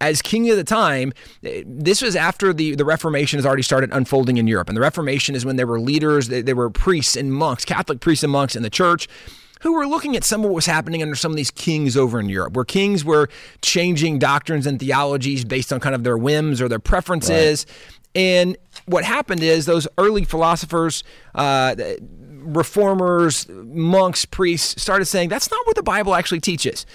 [0.00, 4.37] as king of the time, this was after the, the Reformation has already started unfolding
[4.37, 4.68] in Europe.
[4.68, 8.22] And the Reformation is when there were leaders, there were priests and monks, Catholic priests
[8.22, 9.09] and monks in the church
[9.61, 12.21] who were looking at some of what was happening under some of these kings over
[12.21, 13.29] in Europe, where kings were
[13.62, 17.67] changing doctrines and theologies based on kind of their whims or their preferences.
[17.69, 18.01] Right.
[18.17, 21.03] And what happened is those early philosophers,
[21.35, 26.87] uh, reformers, monks, priests started saying that's not what the Bible actually teaches.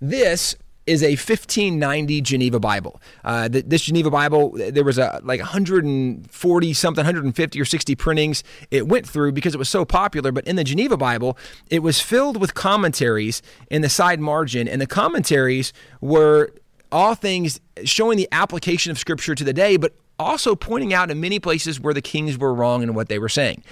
[0.00, 0.56] This
[0.90, 3.00] is a 1590 Geneva Bible.
[3.24, 8.88] Uh, this Geneva Bible, there was a like 140 something, 150 or 60 printings it
[8.88, 10.32] went through because it was so popular.
[10.32, 11.38] But in the Geneva Bible,
[11.70, 16.52] it was filled with commentaries in the side margin, and the commentaries were
[16.90, 21.20] all things showing the application of Scripture to the day, but also pointing out in
[21.20, 23.62] many places where the kings were wrong in what they were saying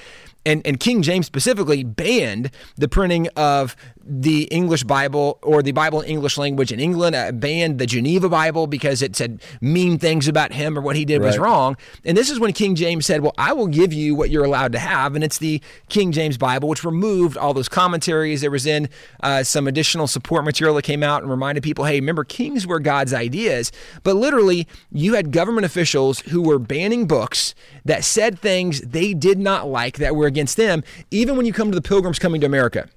[0.49, 3.77] and, and King James specifically banned the printing of
[4.09, 8.29] the English Bible or the Bible in English language in England, uh, banned the Geneva
[8.29, 11.27] Bible because it said mean things about him or what he did right.
[11.27, 11.77] was wrong.
[12.05, 14.73] And this is when King James said, Well, I will give you what you're allowed
[14.73, 15.15] to have.
[15.15, 18.41] And it's the King James Bible, which removed all those commentaries.
[18.41, 18.89] There was in
[19.23, 22.81] uh, some additional support material that came out and reminded people, Hey, remember, kings were
[22.81, 23.71] God's ideas.
[24.03, 29.39] But literally, you had government officials who were banning books that said things they did
[29.39, 32.47] not like that were against them, even when you come to the pilgrims coming to
[32.47, 32.89] America.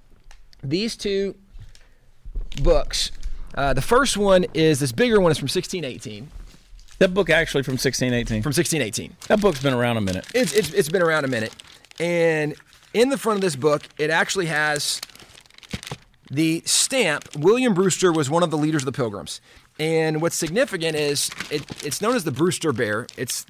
[0.63, 1.35] These two
[2.61, 3.11] books,
[3.55, 6.29] uh, the first one is this bigger one is from 1618.
[6.99, 8.43] That book actually from 1618.
[8.43, 9.17] From 1618.
[9.27, 10.27] That book's been around a minute.
[10.35, 11.53] It's, it's, it's been around a minute.
[11.99, 12.55] And
[12.93, 15.01] in the front of this book, it actually has
[16.29, 17.35] the stamp.
[17.35, 19.41] William Brewster was one of the leaders of the Pilgrims.
[19.79, 23.07] And what's significant is it, it's known as the Brewster Bear.
[23.17, 23.45] It's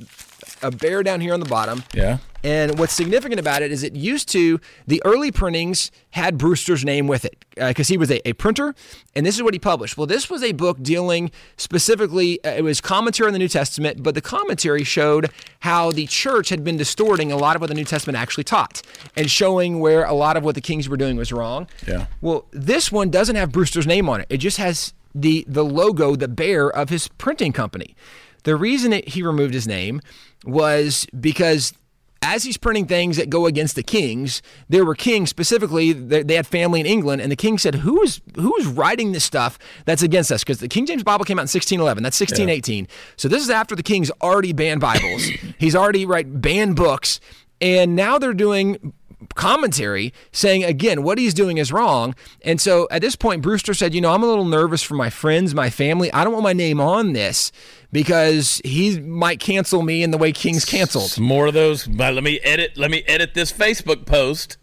[0.61, 1.83] a bear down here on the bottom.
[1.93, 2.19] Yeah.
[2.43, 7.07] And what's significant about it is it used to, the early printings had Brewster's name
[7.07, 8.73] with it because uh, he was a, a, printer,
[9.15, 9.97] and this is what he published.
[9.97, 14.01] Well, this was a book dealing specifically, uh, it was commentary on the New Testament,
[14.01, 17.75] but the commentary showed how the church had been distorting a lot of what the
[17.75, 18.81] New Testament actually taught
[19.15, 21.67] and showing where a lot of what the kings were doing was wrong.
[21.87, 22.07] Yeah.
[22.21, 26.15] Well, this one doesn't have Brewster's name on it, it just has the, the logo,
[26.15, 27.95] the bear of his printing company.
[28.43, 30.01] The reason it, he removed his name
[30.45, 31.73] was because
[32.21, 35.91] as he's printing things that go against the kings, there were kings specifically.
[35.91, 39.23] They had family in England, and the king said, "Who is who is writing this
[39.23, 42.03] stuff that's against us?" Because the King James Bible came out in 1611.
[42.03, 42.85] That's 1618.
[42.85, 42.91] Yeah.
[43.17, 45.23] So this is after the king's already banned Bibles.
[45.57, 47.19] he's already right banned books,
[47.59, 48.93] and now they're doing
[49.35, 52.15] commentary saying again what he's doing is wrong.
[52.43, 55.09] And so at this point, Brewster said, "You know, I'm a little nervous for my
[55.09, 56.13] friends, my family.
[56.13, 57.51] I don't want my name on this."
[57.91, 61.19] Because he might cancel me in the way King's canceled.
[61.19, 61.87] More of those.
[61.87, 62.77] But let me edit.
[62.77, 64.57] Let me edit this Facebook post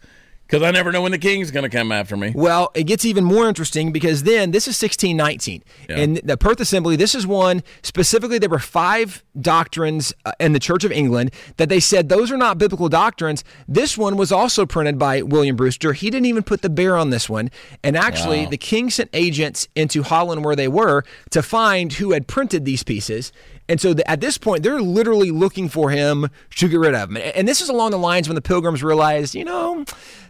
[0.48, 2.32] because I never know when the king's going to come after me.
[2.34, 5.62] Well, it gets even more interesting because then this is 1619.
[5.88, 5.96] Yeah.
[5.96, 10.58] And the Perth Assembly, this is one specifically, there were five doctrines uh, in the
[10.58, 13.44] Church of England that they said those are not biblical doctrines.
[13.66, 15.92] This one was also printed by William Brewster.
[15.92, 17.50] He didn't even put the bear on this one.
[17.84, 18.50] And actually, wow.
[18.50, 22.82] the king sent agents into Holland where they were to find who had printed these
[22.82, 23.32] pieces.
[23.68, 27.10] And so the, at this point, they're literally looking for him to get rid of
[27.10, 27.18] him.
[27.34, 29.84] And this is along the lines when the pilgrims realized, you know,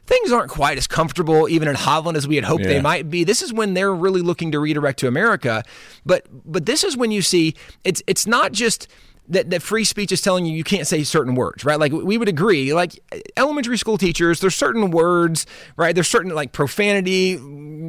[0.07, 2.69] things aren't quite as comfortable even in Holland as we had hoped yeah.
[2.69, 3.25] they might be.
[3.25, 5.63] This is when they're really looking to redirect to America.
[6.05, 8.89] But but this is when you see it's it's not just
[9.29, 11.79] that, that free speech is telling you you can't say certain words, right?
[11.79, 12.99] Like we would agree, like
[13.37, 15.95] elementary school teachers, there's certain words, right?
[15.95, 17.39] There's certain like profanity,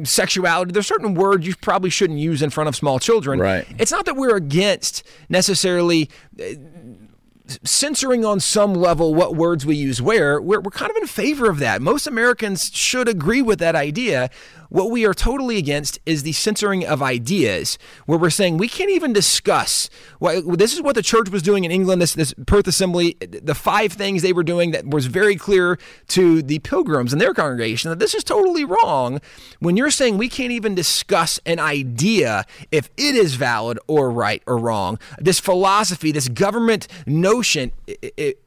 [0.04, 3.38] sexuality, there's certain words you probably shouldn't use in front of small children.
[3.38, 3.66] Right.
[3.78, 6.44] It's not that we're against necessarily uh,
[7.64, 11.50] censoring on some level what words we use where, we're, we're kind of in favor
[11.50, 11.82] of that.
[11.82, 14.30] Most Americans should agree with that idea.
[14.70, 18.90] What we are totally against is the censoring of ideas, where we're saying we can't
[18.90, 19.90] even discuss.
[20.20, 22.00] Well, this is what the church was doing in England.
[22.00, 25.76] This this Perth Assembly, the five things they were doing that was very clear
[26.08, 29.20] to the pilgrims and their congregation that this is totally wrong.
[29.58, 34.42] When you're saying we can't even discuss an idea if it is valid or right
[34.46, 38.42] or wrong, this philosophy, this government notion, it, it,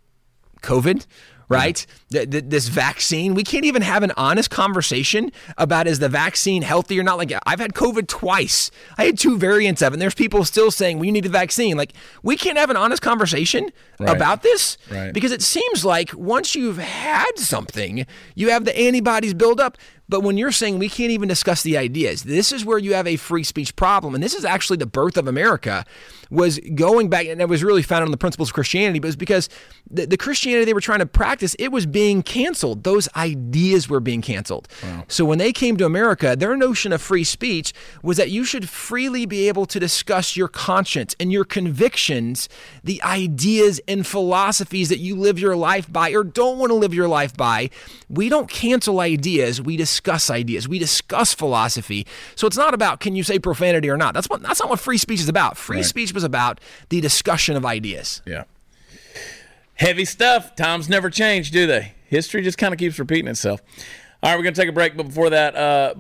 [0.62, 1.06] COVID
[1.54, 1.86] right?
[2.10, 2.26] Yeah.
[2.28, 7.04] this vaccine, we can't even have an honest conversation about is the vaccine healthy or
[7.04, 7.18] not.
[7.18, 8.72] Like I've had COVID twice.
[8.98, 9.96] I had two variants of it.
[9.96, 11.78] And there's people still saying we need the vaccine.
[11.78, 14.16] Like we can't have an honest conversation right.
[14.16, 15.14] about this right.
[15.14, 19.78] because it seems like once you've had something, you have the antibodies build up.
[20.10, 23.08] But when you're saying we can't even discuss the ideas, this is where you have
[23.08, 24.14] a free speech problem.
[24.14, 25.86] And this is actually the birth of America
[26.30, 29.10] was going back, and it was really founded on the principles of Christianity, but it
[29.10, 29.50] was because
[29.90, 32.84] the, the Christianity they were trying to practice, it was being canceled.
[32.84, 34.68] Those ideas were being canceled.
[34.82, 35.06] Wow.
[35.08, 38.68] So when they came to America, their notion of free speech was that you should
[38.68, 42.50] freely be able to discuss your conscience and your convictions,
[42.84, 46.94] the ideas and philosophies that you live your life by or don't want to live
[46.94, 47.70] your life by.
[48.10, 50.68] We don't cancel ideas, we discuss discuss ideas.
[50.68, 52.08] We discuss philosophy.
[52.36, 54.16] So it's not about can you say profanity or not.
[54.16, 55.56] That's what that's not what free speech is about.
[55.56, 55.86] Free right.
[55.86, 58.22] speech was about the discussion of ideas.
[58.26, 58.46] Yeah.
[59.76, 60.56] Heavy stuff.
[60.56, 61.94] Times never change, do they?
[62.08, 63.62] History just kind of keeps repeating itself.
[64.24, 65.96] All right, we're going to take a break, but before that, uh,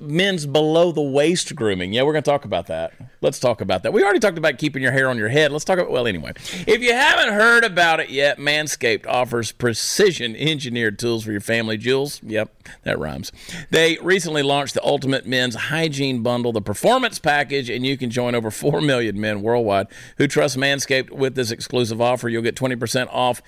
[0.00, 1.92] men's below the waist grooming.
[1.92, 2.92] Yeah, we're going to talk about that.
[3.20, 3.92] Let's talk about that.
[3.92, 5.52] We already talked about keeping your hair on your head.
[5.52, 6.32] Let's talk about, well, anyway.
[6.66, 11.76] If you haven't heard about it yet, Manscaped offers precision engineered tools for your family
[11.76, 12.20] jewels.
[12.24, 13.30] Yep, that rhymes.
[13.70, 18.34] They recently launched the Ultimate Men's Hygiene Bundle, the Performance Package, and you can join
[18.34, 19.86] over 4 million men worldwide
[20.18, 22.28] who trust Manscaped with this exclusive offer.
[22.28, 23.40] You'll get 20% off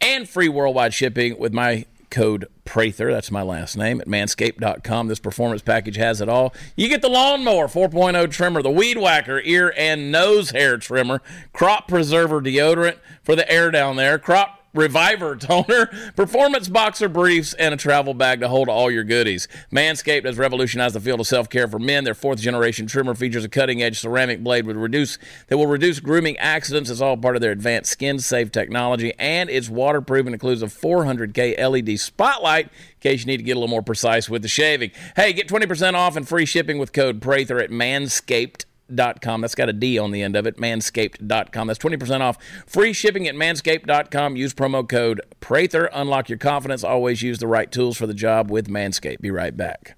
[0.00, 5.08] and free worldwide shipping with my code Prather, that's my last name, at manscaped.com.
[5.08, 6.54] This performance package has it all.
[6.76, 11.20] You get the lawnmower 4.0 trimmer, the weed whacker ear and nose hair trimmer,
[11.52, 17.72] crop preserver deodorant for the air down there, crop Reviver toner, performance boxer briefs, and
[17.72, 19.48] a travel bag to hold all your goodies.
[19.72, 22.04] Manscaped has revolutionized the field of self-care for men.
[22.04, 26.36] Their fourth generation trimmer features a cutting-edge ceramic blade with reduce that will reduce grooming
[26.38, 26.90] accidents.
[26.90, 31.58] It's all part of their advanced skin-safe technology, and it's waterproof and includes a 400K
[31.58, 34.90] LED spotlight in case you need to get a little more precise with the shaving.
[35.16, 39.40] Hey, get 20% off and free shipping with code Prather at Manscaped manscaped.com.
[39.40, 41.66] That's got a D on the end of it, manscaped.com.
[41.66, 42.38] That's 20% off.
[42.66, 44.36] Free shipping at manscaped.com.
[44.36, 45.86] Use promo code Prather.
[45.92, 46.84] Unlock your confidence.
[46.84, 49.20] Always use the right tools for the job with Manscaped.
[49.20, 49.96] Be right back.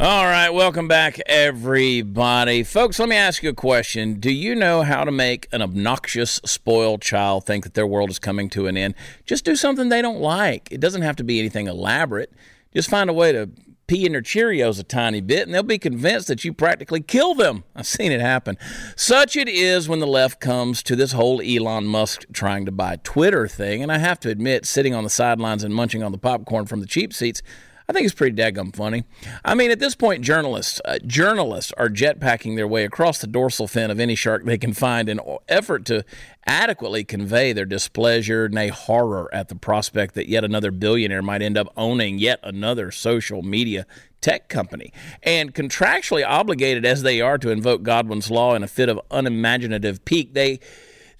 [0.00, 2.62] All right, welcome back, everybody.
[2.62, 4.20] Folks, let me ask you a question.
[4.20, 8.20] Do you know how to make an obnoxious, spoiled child think that their world is
[8.20, 8.94] coming to an end?
[9.26, 10.68] Just do something they don't like.
[10.70, 12.32] It doesn't have to be anything elaborate.
[12.72, 13.50] Just find a way to
[13.88, 17.34] pee in their Cheerios a tiny bit, and they'll be convinced that you practically kill
[17.34, 17.64] them.
[17.74, 18.56] I've seen it happen.
[18.94, 23.00] Such it is when the left comes to this whole Elon Musk trying to buy
[23.02, 23.82] Twitter thing.
[23.82, 26.78] And I have to admit, sitting on the sidelines and munching on the popcorn from
[26.78, 27.42] the cheap seats,
[27.90, 29.04] I think it's pretty daggum funny.
[29.46, 33.66] I mean, at this point, journalists uh, journalists are jetpacking their way across the dorsal
[33.66, 36.04] fin of any shark they can find in effort to
[36.46, 41.56] adequately convey their displeasure, nay horror, at the prospect that yet another billionaire might end
[41.56, 43.86] up owning yet another social media
[44.20, 44.92] tech company.
[45.22, 50.04] And contractually obligated as they are to invoke Godwin's law in a fit of unimaginative
[50.04, 50.60] pique, they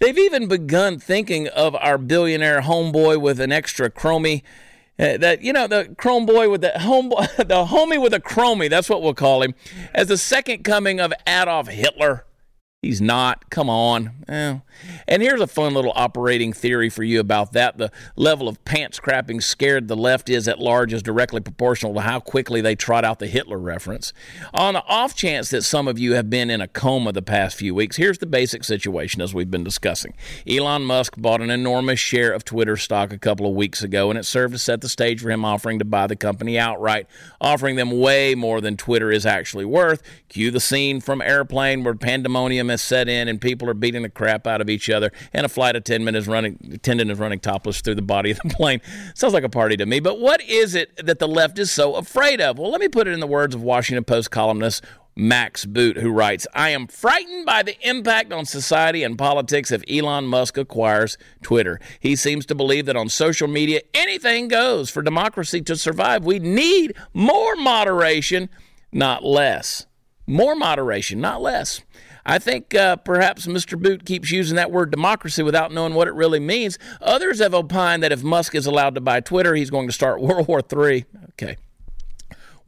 [0.01, 4.43] they've even begun thinking of our billionaire homeboy with an extra chromie
[4.99, 8.69] uh, that you know the chrome boy with the home the homie with a chromie
[8.69, 9.55] that's what we'll call him
[9.95, 12.25] as the second coming of Adolf Hitler
[12.81, 13.51] He's not.
[13.51, 14.13] Come on.
[14.29, 14.59] Eh.
[15.09, 17.77] And here's a fun little operating theory for you about that.
[17.77, 22.03] The level of pants crapping scared the left is at large is directly proportional to
[22.03, 24.13] how quickly they trot out the Hitler reference.
[24.55, 27.57] On the off chance that some of you have been in a coma the past
[27.57, 30.15] few weeks, here's the basic situation as we've been discussing.
[30.49, 34.17] Elon Musk bought an enormous share of Twitter stock a couple of weeks ago, and
[34.17, 37.09] it served to set the stage for him offering to buy the company outright,
[37.41, 40.01] offering them way more than Twitter is actually worth.
[40.29, 44.09] Cue the scene from Airplane where pandemonium has set in and people are beating the
[44.09, 47.81] crap out of each other, and a flight attendant is running attendant is running topless
[47.81, 48.81] through the body of the plane.
[49.15, 50.01] Sounds like a party to me.
[50.01, 52.59] But what is it that the left is so afraid of?
[52.59, 54.85] Well, let me put it in the words of Washington Post columnist
[55.19, 59.83] Max Boot, who writes, I am frightened by the impact on society and politics if
[59.91, 61.81] Elon Musk acquires Twitter.
[61.99, 64.91] He seems to believe that on social media, anything goes.
[64.91, 68.49] For democracy to survive, we need more moderation,
[68.93, 69.87] not less.
[70.29, 71.81] More moderation, not less.
[72.29, 73.81] I think uh, perhaps Mr.
[73.81, 76.79] Boot keeps using that word democracy without knowing what it really means.
[77.01, 80.21] Others have opined that if Musk is allowed to buy Twitter, he's going to start
[80.21, 81.07] World War III.
[81.31, 81.57] Okay.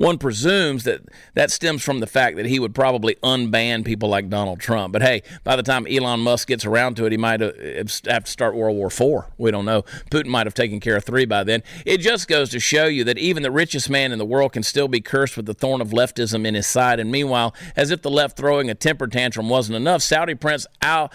[0.00, 1.02] One presumes that
[1.34, 4.94] that stems from the fact that he would probably unban people like Donald Trump.
[4.94, 7.82] But hey, by the time Elon Musk gets around to it, he might have eh,
[7.82, 9.30] to start World War IV.
[9.36, 9.82] We don't know.
[10.10, 11.62] Putin might have taken care of three by then.
[11.84, 14.62] It just goes to show you that even the richest man in the world can
[14.62, 16.98] still be cursed with the thorn of leftism in his side.
[16.98, 21.10] And meanwhile, as if the left throwing a temper tantrum wasn't enough, Saudi Prince Al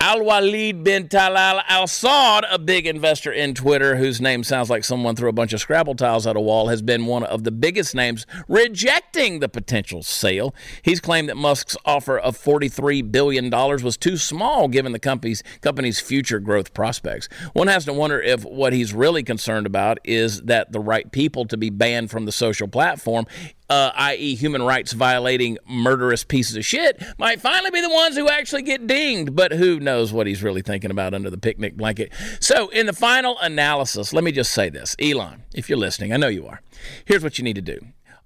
[0.00, 4.82] Al Walid bin Talal Al Saud, a big investor in Twitter, whose name sounds like
[4.82, 7.50] someone threw a bunch of Scrabble tiles at a wall, has been one of the
[7.50, 10.54] biggest names rejecting the potential sale.
[10.82, 16.00] He's claimed that Musk's offer of $43 billion was too small given the company's, company's
[16.00, 17.28] future growth prospects.
[17.52, 21.44] One has to wonder if what he's really concerned about is that the right people
[21.46, 23.26] to be banned from the social platform
[23.70, 28.28] uh, i.e., human rights violating murderous pieces of shit, might finally be the ones who
[28.28, 29.34] actually get dinged.
[29.34, 32.12] But who knows what he's really thinking about under the picnic blanket?
[32.40, 36.16] So, in the final analysis, let me just say this Elon, if you're listening, I
[36.16, 36.60] know you are.
[37.04, 37.80] Here's what you need to do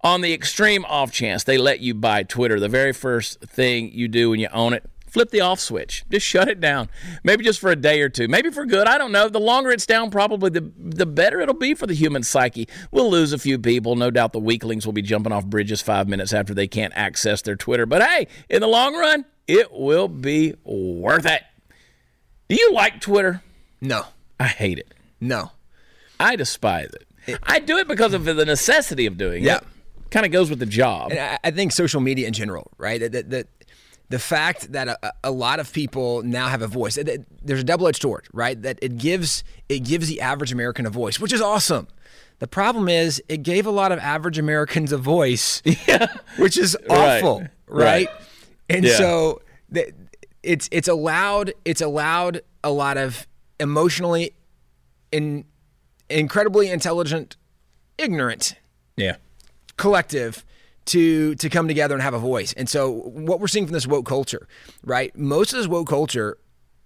[0.05, 4.07] On the extreme off chance they let you buy Twitter, the very first thing you
[4.07, 6.05] do when you own it, flip the off switch.
[6.11, 6.90] Just shut it down.
[7.22, 8.28] Maybe just for a day or two.
[8.28, 8.86] Maybe for good.
[8.86, 9.30] I don't know.
[9.30, 12.68] The longer it's down, probably the the better it'll be for the human psyche.
[12.90, 13.96] We'll lose a few people.
[13.96, 17.40] No doubt the weaklings will be jumping off bridges five minutes after they can't access
[17.40, 17.86] their Twitter.
[17.86, 21.42] But hey, in the long run, it will be worth it.
[22.50, 23.42] Do you like Twitter?
[23.80, 24.05] No,
[24.38, 24.92] I hate it.
[25.18, 25.52] no.
[26.20, 27.38] I despise it.
[27.42, 29.57] I do it because of the necessity of doing Yeah.
[29.57, 29.64] it.
[30.14, 31.10] Kind of goes with the job.
[31.10, 33.00] And I, I think social media in general, right?
[33.00, 33.46] That, that, that
[34.08, 36.96] the fact that a, a lot of people now have a voice,
[37.42, 38.60] there's a double-edged sword, right?
[38.62, 41.88] That it gives it gives the average American a voice, which is awesome.
[42.38, 45.62] The problem is it gave a lot of average Americans a voice,
[46.38, 48.06] which is awful, Right.
[48.06, 48.08] right?
[48.70, 48.96] And Yeah.
[48.96, 49.92] so the,
[50.42, 53.26] it's it's allowed it's allowed a lot of
[53.58, 54.32] emotionally
[55.10, 55.44] in
[56.08, 57.36] incredibly intelligent
[57.98, 58.54] ignorant
[58.96, 59.16] yeah.
[59.76, 60.44] Collective
[60.86, 62.52] to to come together and have a voice.
[62.52, 64.46] And so what we're seeing from this woke culture,
[64.84, 65.16] right?
[65.16, 66.38] Most of this woke culture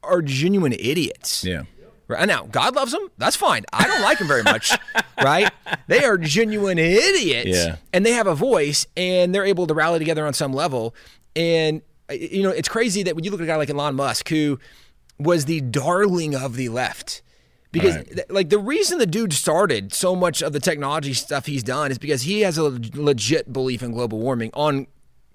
[0.03, 1.45] are genuine idiots.
[1.45, 1.63] Yeah.
[2.07, 3.11] Right now, God loves them.
[3.19, 3.67] That's fine.
[3.71, 4.73] I don't like them very much,
[5.23, 5.53] right?
[5.89, 7.77] They are genuine idiots, Yeah.
[7.93, 10.95] and they have a voice, and they're able to rally together on some level.
[11.37, 13.95] And uh, you know, it's crazy that when you look at a guy like Elon
[13.95, 14.59] Musk, who
[15.19, 17.21] was the darling of the left,
[17.73, 18.07] because Right.
[18.15, 21.91] th- like the reason the dude started so much of the technology stuff he's done
[21.91, 22.63] is because he has a
[22.95, 24.87] legit belief in global warming on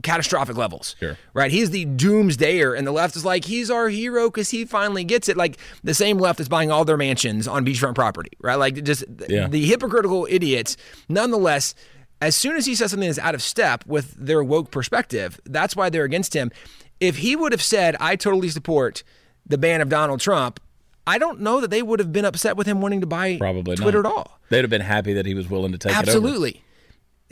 [0.01, 0.95] catastrophic levels.
[0.99, 1.17] Sure.
[1.33, 1.51] Right?
[1.51, 5.29] He's the doomsdayer, and the left is like, he's our hero because he finally gets
[5.29, 5.37] it.
[5.37, 8.55] Like the same left is buying all their mansions on beachfront property, right?
[8.55, 9.47] Like just th- Yeah.
[9.47, 10.75] the hypocritical idiots.
[11.07, 11.75] Nonetheless,
[12.21, 15.75] as soon as he says something that's out of step with their woke perspective, that's
[15.75, 16.51] why they're against him.
[16.99, 19.03] If he would have said, I totally support
[19.45, 20.59] the ban of Donald Trump,
[21.05, 23.75] I don't know that they would have been upset with him wanting to buy Probably
[23.75, 24.09] Twitter not.
[24.09, 24.39] at all.
[24.49, 26.01] They'd have been happy that he was willing to take it over.
[26.09, 26.63] Absolutely.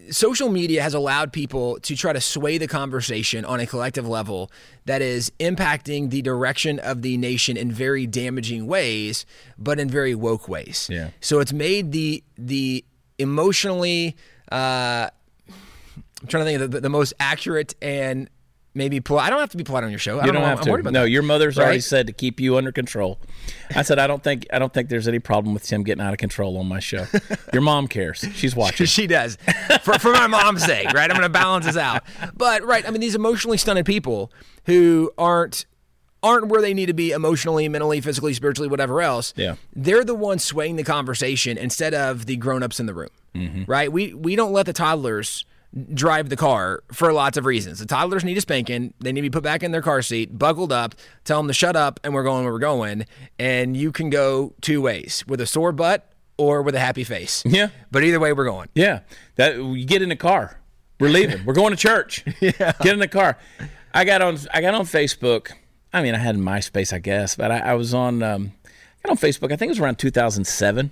[0.09, 4.51] Social media has allowed people to try to sway the conversation on a collective level
[4.85, 9.25] that is impacting the direction of the nation in very damaging ways,
[9.57, 10.87] but in very woke ways.
[10.91, 11.11] Yeah.
[11.21, 12.83] So it's made the the
[13.19, 14.15] emotionally
[14.51, 15.09] uh,
[16.21, 18.29] I'm trying to think of the, the most accurate and
[18.73, 19.27] maybe polite.
[19.27, 20.19] I don't have to be polite on your show.
[20.19, 20.47] I You don't, don't know.
[20.49, 20.71] have I'm to.
[20.71, 21.09] worried about no, that.
[21.09, 23.19] your mother's already said to keep you under control.
[23.75, 26.13] I said I don't think I don't think there's any problem with Tim getting out
[26.13, 27.05] of control on my show.
[27.53, 28.23] Your mom cares.
[28.33, 28.85] She's watching.
[28.87, 29.37] she does
[29.83, 32.03] for, for my mom's sake right i'm going to balance this out
[32.35, 34.31] but right i mean these emotionally stunted people
[34.65, 35.65] who aren't
[36.23, 39.55] aren't where they need to be emotionally mentally physically spiritually whatever else Yeah.
[39.75, 43.63] they're the ones swaying the conversation instead of the grown-ups in the room Mm-hmm.
[43.65, 45.45] right we we don't let the toddlers
[45.93, 49.29] drive the car for lots of reasons the toddlers need a spanking they need to
[49.29, 50.93] be put back in their car seat buckled up
[51.23, 53.05] tell them to shut up and we're going where we're going
[53.39, 57.41] and you can go two ways with a sore butt or with a happy face
[57.45, 57.69] Yeah.
[57.89, 58.99] but either way we're going Yeah,
[59.35, 60.59] that you get in the car.
[60.99, 61.45] We're leaving.
[61.45, 62.23] We're going to church.
[62.41, 63.37] yeah, get in the car.
[63.93, 64.37] I got on.
[64.53, 65.51] I got on Facebook.
[65.91, 68.21] I mean, I had MySpace, I guess, but I, I was on.
[68.21, 69.51] Um, I got on Facebook.
[69.51, 70.91] I think it was around 2007,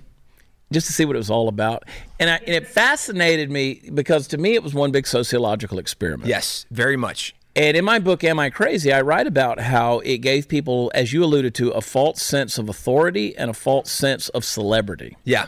[0.72, 1.84] just to see what it was all about,
[2.18, 6.28] and, I, and it fascinated me because to me it was one big sociological experiment.
[6.28, 7.34] Yes, very much.
[7.56, 8.92] And in my book, Am I Crazy?
[8.92, 12.68] I write about how it gave people, as you alluded to, a false sense of
[12.68, 15.16] authority and a false sense of celebrity.
[15.24, 15.46] Yeah.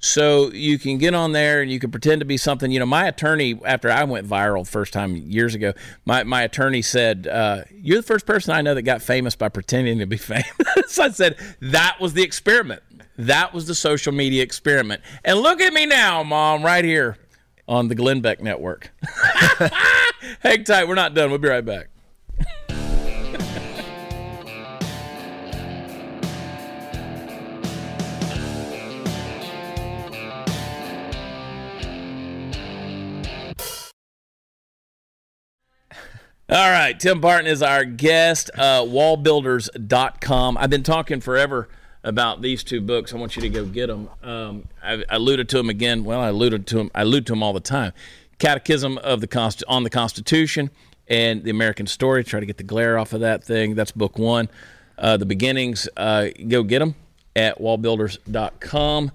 [0.00, 2.70] So you can get on there and you can pretend to be something.
[2.70, 5.72] You know, my attorney, after I went viral first time years ago,
[6.04, 9.48] my, my attorney said, uh, You're the first person I know that got famous by
[9.48, 10.46] pretending to be famous.
[10.88, 12.82] so I said, That was the experiment.
[13.16, 15.02] That was the social media experiment.
[15.24, 17.16] And look at me now, Mom, right here
[17.68, 18.92] on the Glenn Beck Network.
[20.40, 20.88] Hang tight.
[20.88, 21.30] We're not done.
[21.30, 21.88] We'll be right back.
[36.46, 40.58] All right, Tim Barton is our guest, uh, wallbuilders.com.
[40.58, 41.68] I've been talking forever
[42.04, 43.12] about these two books.
[43.12, 44.08] I want you to go get them.
[44.22, 46.04] Um, I, I alluded to them again.
[46.04, 46.90] Well, I alluded to them.
[46.94, 47.92] I allude to them all the time.
[48.38, 50.70] Catechism of the Const- on the Constitution
[51.08, 52.22] and the American Story.
[52.22, 53.74] Try to get the glare off of that thing.
[53.74, 54.48] That's book one.
[54.98, 55.88] Uh, the beginnings.
[55.96, 56.94] Uh, go get them
[57.34, 59.10] at wallbuilders.com.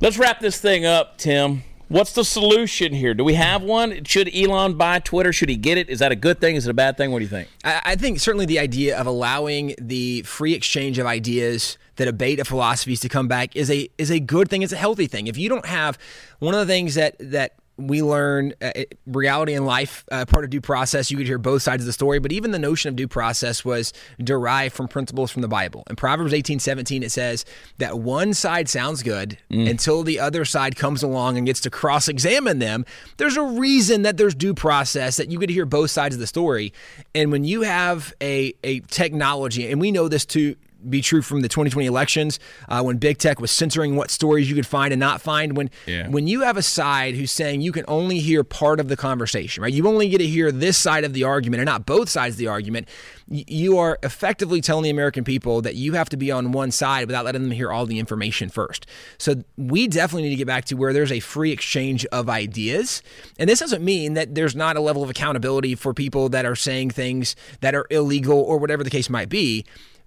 [0.00, 1.62] Let's wrap this thing up, Tim.
[1.88, 3.14] What's the solution here?
[3.14, 4.04] Do we have one?
[4.04, 5.32] Should Elon buy Twitter?
[5.32, 5.90] Should he get it?
[5.90, 6.56] Is that a good thing?
[6.56, 7.10] Is it a bad thing?
[7.12, 7.48] What do you think?
[7.62, 12.40] I, I think certainly the idea of allowing the free exchange of ideas, the debate
[12.40, 14.62] of philosophies to come back is a is a good thing.
[14.62, 15.26] It's a healthy thing.
[15.26, 15.98] If you don't have
[16.38, 18.70] one of the things that that we learn uh,
[19.06, 21.10] reality in life, uh, part of due process.
[21.10, 23.64] You could hear both sides of the story, but even the notion of due process
[23.64, 25.82] was derived from principles from the Bible.
[25.90, 27.44] In Proverbs eighteen seventeen, it says
[27.78, 29.68] that one side sounds good mm.
[29.68, 32.84] until the other side comes along and gets to cross examine them.
[33.16, 36.20] There's a reason that there's due process, that you get to hear both sides of
[36.20, 36.72] the story.
[37.14, 40.54] And when you have a, a technology, and we know this too
[40.88, 44.54] be true from the 2020 elections uh, when big tech was censoring what stories you
[44.54, 45.56] could find and not find.
[45.56, 46.08] When yeah.
[46.08, 49.62] when you have a side who's saying you can only hear part of the conversation,
[49.62, 49.72] right?
[49.72, 52.38] You only get to hear this side of the argument and not both sides of
[52.38, 52.88] the argument.
[53.26, 57.06] You are effectively telling the American people that you have to be on one side
[57.06, 58.86] without letting them hear all the information first.
[59.18, 63.02] So we definitely need to get back to where there's a free exchange of ideas.
[63.38, 66.56] And this doesn't mean that there's not a level of accountability for people that are
[66.56, 69.64] saying things that are illegal or whatever the case might be.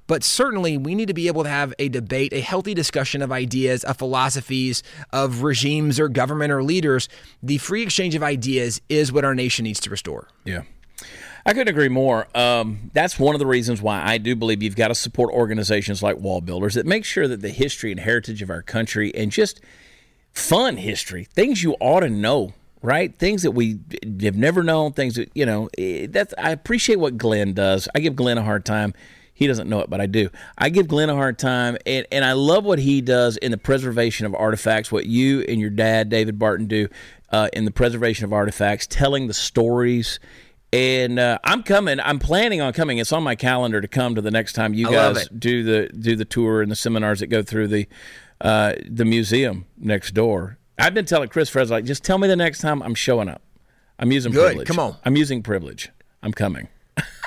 [0.07, 3.31] But certainly, we need to be able to have a debate, a healthy discussion of
[3.31, 4.81] ideas, of philosophies,
[5.11, 7.09] of regimes or government or leaders.
[7.43, 10.29] The free exchange of ideas is what our nation needs to restore.
[10.45, 10.61] Yeah.
[11.45, 12.27] I couldn't agree more.
[12.35, 16.03] Um, that's one of the reasons why I do believe you've got to support organizations
[16.03, 19.61] like WallBuilders that make sure that the history and heritage of our country and just
[20.33, 23.17] fun history, things you ought to know, right?
[23.17, 23.79] Things that we
[24.21, 27.87] have never known, things that, you know, eh, that's, I appreciate what Glenn does.
[27.95, 28.93] I give Glenn a hard time
[29.37, 30.31] he doesn't know it, but I do.
[30.57, 33.57] I give Glenn a hard time, and, and I love what he does in the
[33.59, 36.87] preservation of artifacts, what you and your dad, David Barton, do
[37.29, 40.19] uh, in the preservation of artifacts, telling the stories.
[40.73, 41.99] And uh, I'm coming.
[41.99, 42.97] I'm planning on coming.
[42.97, 45.87] It's on my calendar to come to the next time you I guys do the
[45.95, 47.87] do the tour and the seminars that go through the
[48.41, 50.57] uh, the museum next door.
[50.79, 53.43] I've been telling Chris Fres like, just tell me the next time I'm showing up.
[53.99, 54.45] I'm using Good.
[54.47, 54.67] privilege.
[54.67, 54.97] Come on.
[55.05, 55.91] I'm using privilege.
[56.23, 56.69] I'm coming.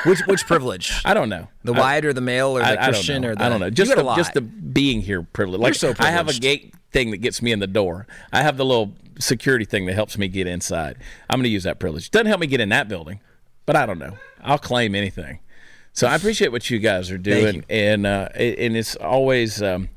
[0.04, 0.92] Which which privilege?
[1.04, 1.48] I don't know.
[1.64, 3.70] The white or the male or the I, Christian I or the I don't know.
[3.70, 5.60] Just the, just the being here privilege.
[5.60, 8.06] Like so I have a gate thing that gets me in the door.
[8.32, 10.96] I have the little security thing that helps me get inside.
[11.28, 12.10] I'm going to use that privilege.
[12.10, 13.20] Doesn't help me get in that building,
[13.66, 14.16] but I don't know.
[14.42, 15.40] I'll claim anything.
[15.92, 19.62] So I appreciate what you guys are doing, and uh, and it's always.
[19.62, 19.90] Um,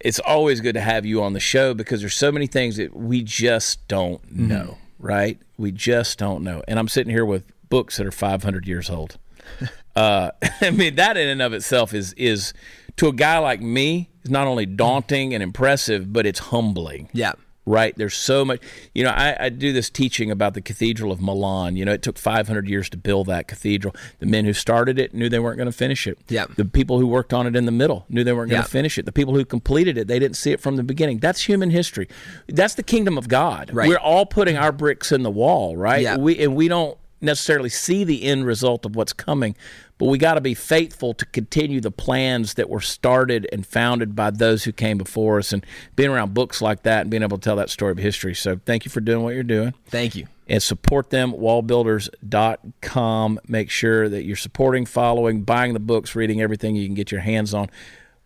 [0.00, 2.94] it's always good to have you on the show because there's so many things that
[2.94, 4.48] we just don't mm-hmm.
[4.48, 5.06] know, mm-hmm.
[5.06, 5.38] right?
[5.56, 6.62] We just don't know.
[6.68, 7.44] And I'm sitting here with
[7.74, 9.18] books that are 500 years old.
[9.96, 12.54] uh, I mean, that in and of itself is is
[12.98, 17.08] to a guy like me is not only daunting and impressive, but it's humbling.
[17.12, 17.32] Yeah.
[17.66, 17.92] Right.
[17.96, 18.60] There's so much.
[18.94, 21.74] You know, I, I do this teaching about the Cathedral of Milan.
[21.74, 23.96] You know, it took 500 years to build that cathedral.
[24.20, 26.18] The men who started it knew they weren't going to finish it.
[26.28, 26.44] Yeah.
[26.54, 28.98] The people who worked on it in the middle knew they weren't going to finish
[28.98, 29.06] it.
[29.06, 31.18] The people who completed it, they didn't see it from the beginning.
[31.18, 32.06] That's human history.
[32.46, 33.70] That's the kingdom of God.
[33.72, 33.88] Right.
[33.88, 36.02] We're all putting our bricks in the wall, right?
[36.02, 36.18] Yeah.
[36.18, 39.54] We and we don't necessarily see the end result of what's coming,
[39.98, 44.14] but we got to be faithful to continue the plans that were started and founded
[44.14, 45.64] by those who came before us and
[45.96, 48.34] being around books like that and being able to tell that story of history.
[48.34, 49.74] So thank you for doing what you're doing.
[49.86, 50.26] Thank you.
[50.46, 53.40] And support them, wallbuilders.com.
[53.48, 57.22] Make sure that you're supporting, following, buying the books, reading everything you can get your
[57.22, 57.70] hands on.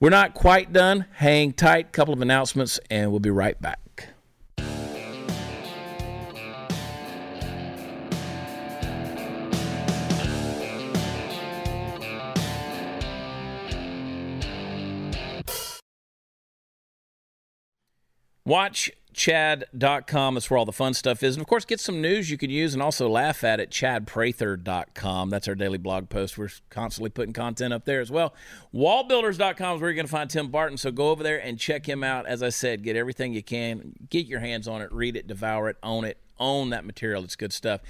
[0.00, 1.06] We're not quite done.
[1.12, 1.92] Hang tight.
[1.92, 3.78] Couple of announcements, and we'll be right back.
[18.48, 20.34] WatchChad.com.
[20.34, 21.36] That's where all the fun stuff is.
[21.36, 25.28] And of course, get some news you can use and also laugh at at ChadPrather.com.
[25.28, 26.38] That's our daily blog post.
[26.38, 28.34] We're constantly putting content up there as well.
[28.74, 30.78] Wallbuilders.com is where you're going to find Tim Barton.
[30.78, 32.26] So go over there and check him out.
[32.26, 33.92] As I said, get everything you can.
[34.08, 37.22] Get your hands on it, read it, devour it, own it, own that material.
[37.24, 37.82] It's good stuff.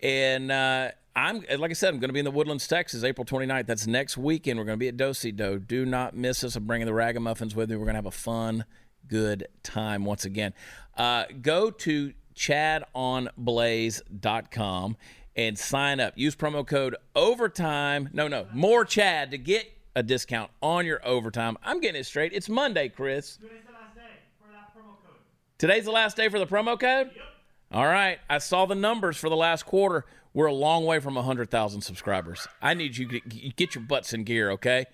[0.00, 3.24] And, uh, I'm like I said, I'm going to be in the Woodlands, Texas, April
[3.24, 3.66] 29th.
[3.66, 4.58] That's next weekend.
[4.58, 5.58] We're going to be at Dosey Doe.
[5.58, 6.56] Do not miss us.
[6.56, 7.76] I'm bringing the ragamuffins with me.
[7.76, 8.64] We're going to have a fun
[9.08, 10.54] good time once again.
[10.96, 14.96] Uh, go to chadonblaze.com
[15.36, 16.14] and sign up.
[16.16, 18.08] Use promo code overtime.
[18.12, 21.56] No, no, more Chad to get a discount on your overtime.
[21.62, 22.32] I'm getting it straight.
[22.32, 23.36] It's Monday, Chris.
[23.36, 24.00] Today's the last day
[24.40, 25.18] for that promo code.
[25.58, 27.10] Today's the last day for the promo code?
[27.14, 27.24] Yep.
[27.72, 28.18] All right.
[28.28, 30.04] I saw the numbers for the last quarter.
[30.32, 32.48] We're a long way from 100,000 subscribers.
[32.60, 34.86] I need you to get your butts in gear, okay?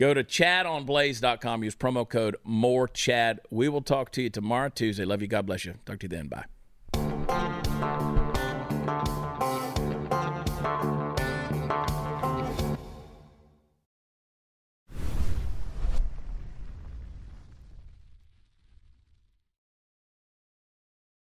[0.00, 1.62] Go to chadonblaze.com.
[1.62, 3.40] Use promo code MORECHAD.
[3.50, 5.04] We will talk to you tomorrow, Tuesday.
[5.04, 5.28] Love you.
[5.28, 5.74] God bless you.
[5.84, 6.28] Talk to you then.
[6.28, 6.46] Bye.